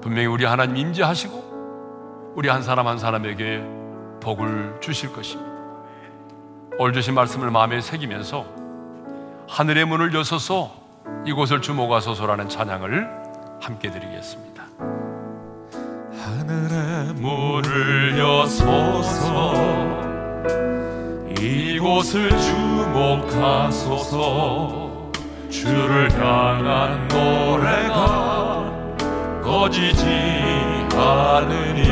[0.01, 3.63] 분명히 우리 하나님 임재하시고 우리 한 사람 한 사람에게
[4.21, 5.51] 복을 주실 것입니다.
[6.79, 8.45] 오늘 주신 말씀을 마음에 새기면서
[9.49, 10.71] 하늘의 문을 여서서
[11.25, 14.50] 이곳을 주목하소서라는 찬양을 함께 드리겠습니다.
[16.51, 19.53] 하늘의 문을 여소서.
[21.39, 22.29] 이곳을
[23.29, 24.11] 주목하소서.
[25.49, 28.65] 주를 향한 노래가
[29.41, 30.03] 꺼지지
[30.93, 31.87] 않으니.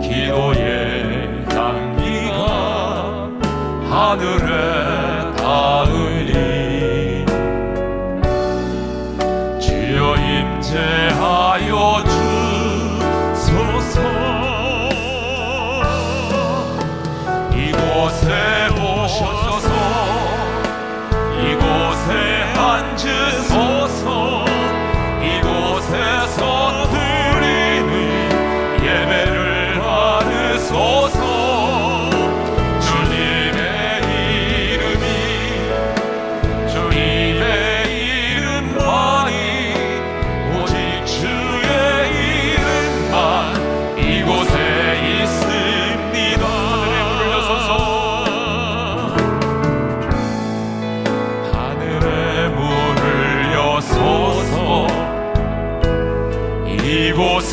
[0.00, 3.28] 기도의 향기가
[3.90, 6.11] 하늘에 닿으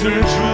[0.10, 0.49] 이곳을 주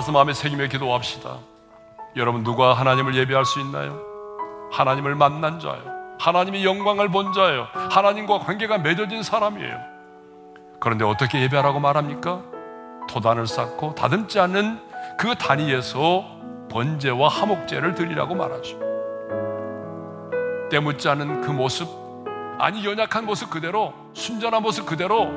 [0.00, 1.36] 말씀 마음에 새기며 기도합시다.
[2.16, 4.00] 여러분 누가 하나님을 예배할 수 있나요?
[4.72, 5.82] 하나님을 만난 자요.
[6.18, 7.66] 하나님의 영광을 본 자요.
[7.74, 9.76] 하나님과 관계가 맺어진 사람이에요.
[10.80, 12.40] 그런데 어떻게 예배하라고 말합니까?
[13.10, 14.80] 토단을 쌓고 다듬지 않는
[15.18, 16.24] 그 단위에서
[16.70, 18.78] 번제와 화목제를 드리라고 말하죠.
[20.70, 21.90] 때묻지 않은 그 모습,
[22.58, 25.30] 아니 연약한 모습 그대로, 순전한 모습 그대로,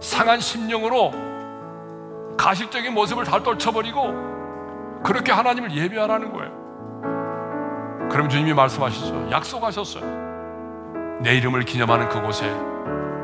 [0.00, 1.27] 상한 심령으로
[2.38, 8.08] 가식적인 모습을 다 떨쳐버리고 그렇게 하나님을 예배하라는 거예요.
[8.10, 9.28] 그럼 주님이 말씀하시죠.
[9.30, 11.20] 약속하셨어요.
[11.20, 12.48] 내 이름을 기념하는 그곳에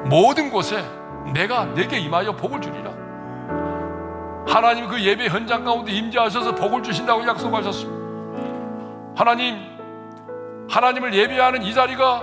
[0.06, 0.84] 모든 곳에
[1.32, 2.92] 내가 내게 임하여 복을 주리라.
[4.46, 8.04] 하나님 그 예배 현장 가운데 임재하셔서 복을 주신다고 약속하셨습니다.
[9.16, 9.56] 하나님,
[10.68, 12.22] 하나님을 예배하는 이 자리가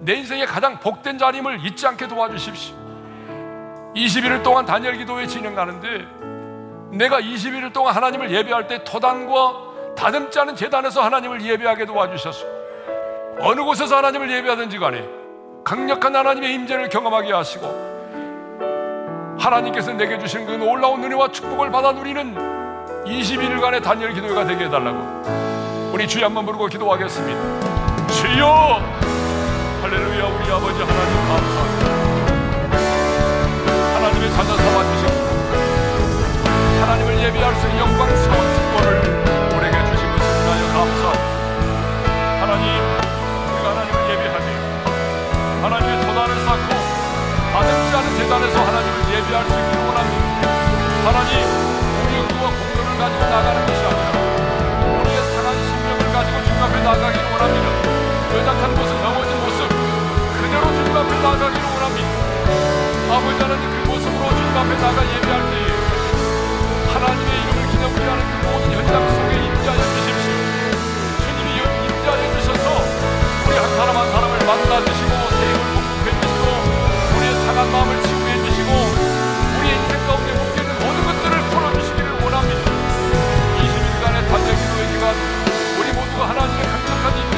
[0.00, 2.77] 내 인생의 가장 복된 자림을 잊지 않게 도와주십시오.
[3.94, 5.88] 21일 동안 단열 기도회 진행하는데
[6.92, 12.46] 내가 21일 동안 하나님을 예배할 때 토단과 다듬지 않은 재단에서 하나님을 예배하게 도와주셨소.
[13.40, 15.04] 어느 곳에서 하나님을 예배하든지 간에
[15.64, 17.88] 강력한 하나님의 임재를 경험하게 하시고
[19.38, 22.34] 하나님께서 내게 주신 그 놀라운 은혜와 축복을 받아 누리는
[23.04, 28.82] 21일간의 단열 기도가 되게 해달라고 우리 주여 한번 부르고 기도하겠습니다 주여
[29.82, 31.87] 할렐루야 우리 아버지 하나님 감사합니다
[34.28, 35.12] 하나님의 자녀 삼아주시고
[36.80, 38.88] 하나님을 예배할 수 있는 영광스러운 특권을
[39.56, 42.10] 우리에게 주신 것을 위하여 감사합니다
[42.40, 42.64] 하나님
[43.52, 44.48] 우리가 하나님을 예배하며
[45.62, 46.68] 하나님의 도단을 쌓고
[47.52, 50.26] 가득지 않은 재단에서 하나님을 예배할 수 있기를 원합니다.
[51.08, 51.32] 하나님,
[52.04, 54.08] 우리의 의와 공로를 가지고 나가는 것이 아니라
[55.00, 57.66] 우리의 상한 심령을 가지고 주님 앞에 나가기를 원합니다.
[58.36, 59.68] 연약한 모습, 넘어진 모습
[60.40, 62.27] 그대로 주님 앞에 나가기를 원합니다.
[63.18, 65.66] 아버지 하나님 그 모습으로 주님 앞에 나가 예배할 때에
[66.94, 70.30] 하나님의 이름을 기념하는 그 모든 현장 속에 임재하여 주십시오.
[71.26, 72.66] 주님이 임재하여 주셔서
[73.42, 76.46] 우리 한 사람 한 사람을 만나 주시고 새 힘을 공급해 주시고
[77.18, 82.70] 우리의 상한 마음을 치유해 주시고 우리의 인생 가운데 묶여있는 모든 것들을 풀어주시기를 원합니다
[83.58, 85.10] 20일간의 단대 기도의 기간
[85.74, 87.37] 우리 모두가 하나님의 강력한 임재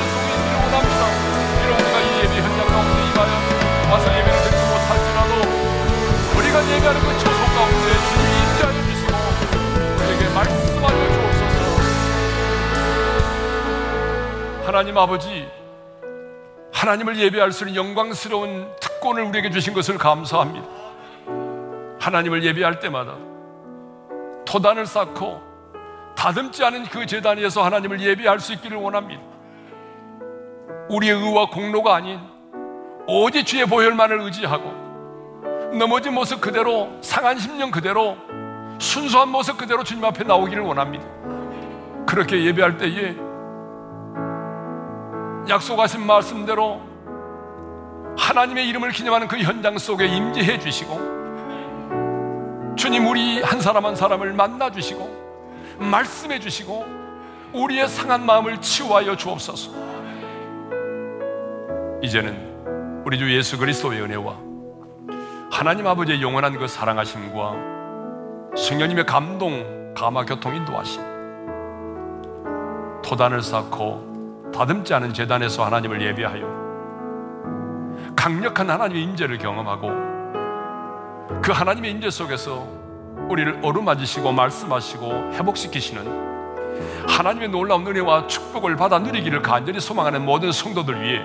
[6.61, 9.13] 우리가 예배하는 그 초소 가운데 주님이 임재하여 주시고
[9.97, 11.59] 우리에게 말씀하여 주옵소서
[14.67, 15.49] 하나님 아버지
[16.73, 20.67] 하나님을 예배할 수 있는 영광스러운 특권을 우리에게 주신 것을 감사합니다.
[22.01, 23.17] 하나님을 예배할 때마다
[24.47, 25.43] 토단을 쌓고
[26.17, 29.23] 다듬지 않은 그 재단 위에서 하나님을 예배할 수 있기를 원합니다.
[30.89, 32.19] 우리의 의와 공로가 아닌
[33.07, 34.80] 오직 주의 보혈만을 의지하고
[35.73, 38.17] 넘어진 모습 그대로 상한 심령 그대로
[38.79, 41.05] 순수한 모습 그대로 주님 앞에 나오기를 원합니다.
[42.07, 43.15] 그렇게 예배할 때에
[45.49, 46.81] 약속하신 말씀대로
[48.17, 51.21] 하나님의 이름을 기념하는 그 현장 속에 임재해 주시고
[52.77, 57.01] 주님 우리 한 사람 한 사람을 만나 주시고 말씀해 주시고
[57.53, 59.73] 우리의 상한 마음을 치유하여 주옵소서.
[62.03, 64.50] 이제는 우리 주 예수 그리스도의 은혜와
[65.51, 67.55] 하나님 아버지의 영원한 그 사랑하심과
[68.57, 71.03] 성령님의 감동, 감화 교통 인도하심.
[73.05, 76.61] 토단을 쌓고 다듬지 않은 재단에서 하나님을 예배하여
[78.15, 79.89] 강력한 하나님의 임재를 경험하고
[81.43, 82.67] 그 하나님의 임재 속에서
[83.29, 86.31] 우리를 어루만지시고 말씀하시고 회복시키시는
[87.09, 91.25] 하나님의 놀라운 은혜와 축복을 받아 누리기를 간절히 소망하는 모든 성도들 위해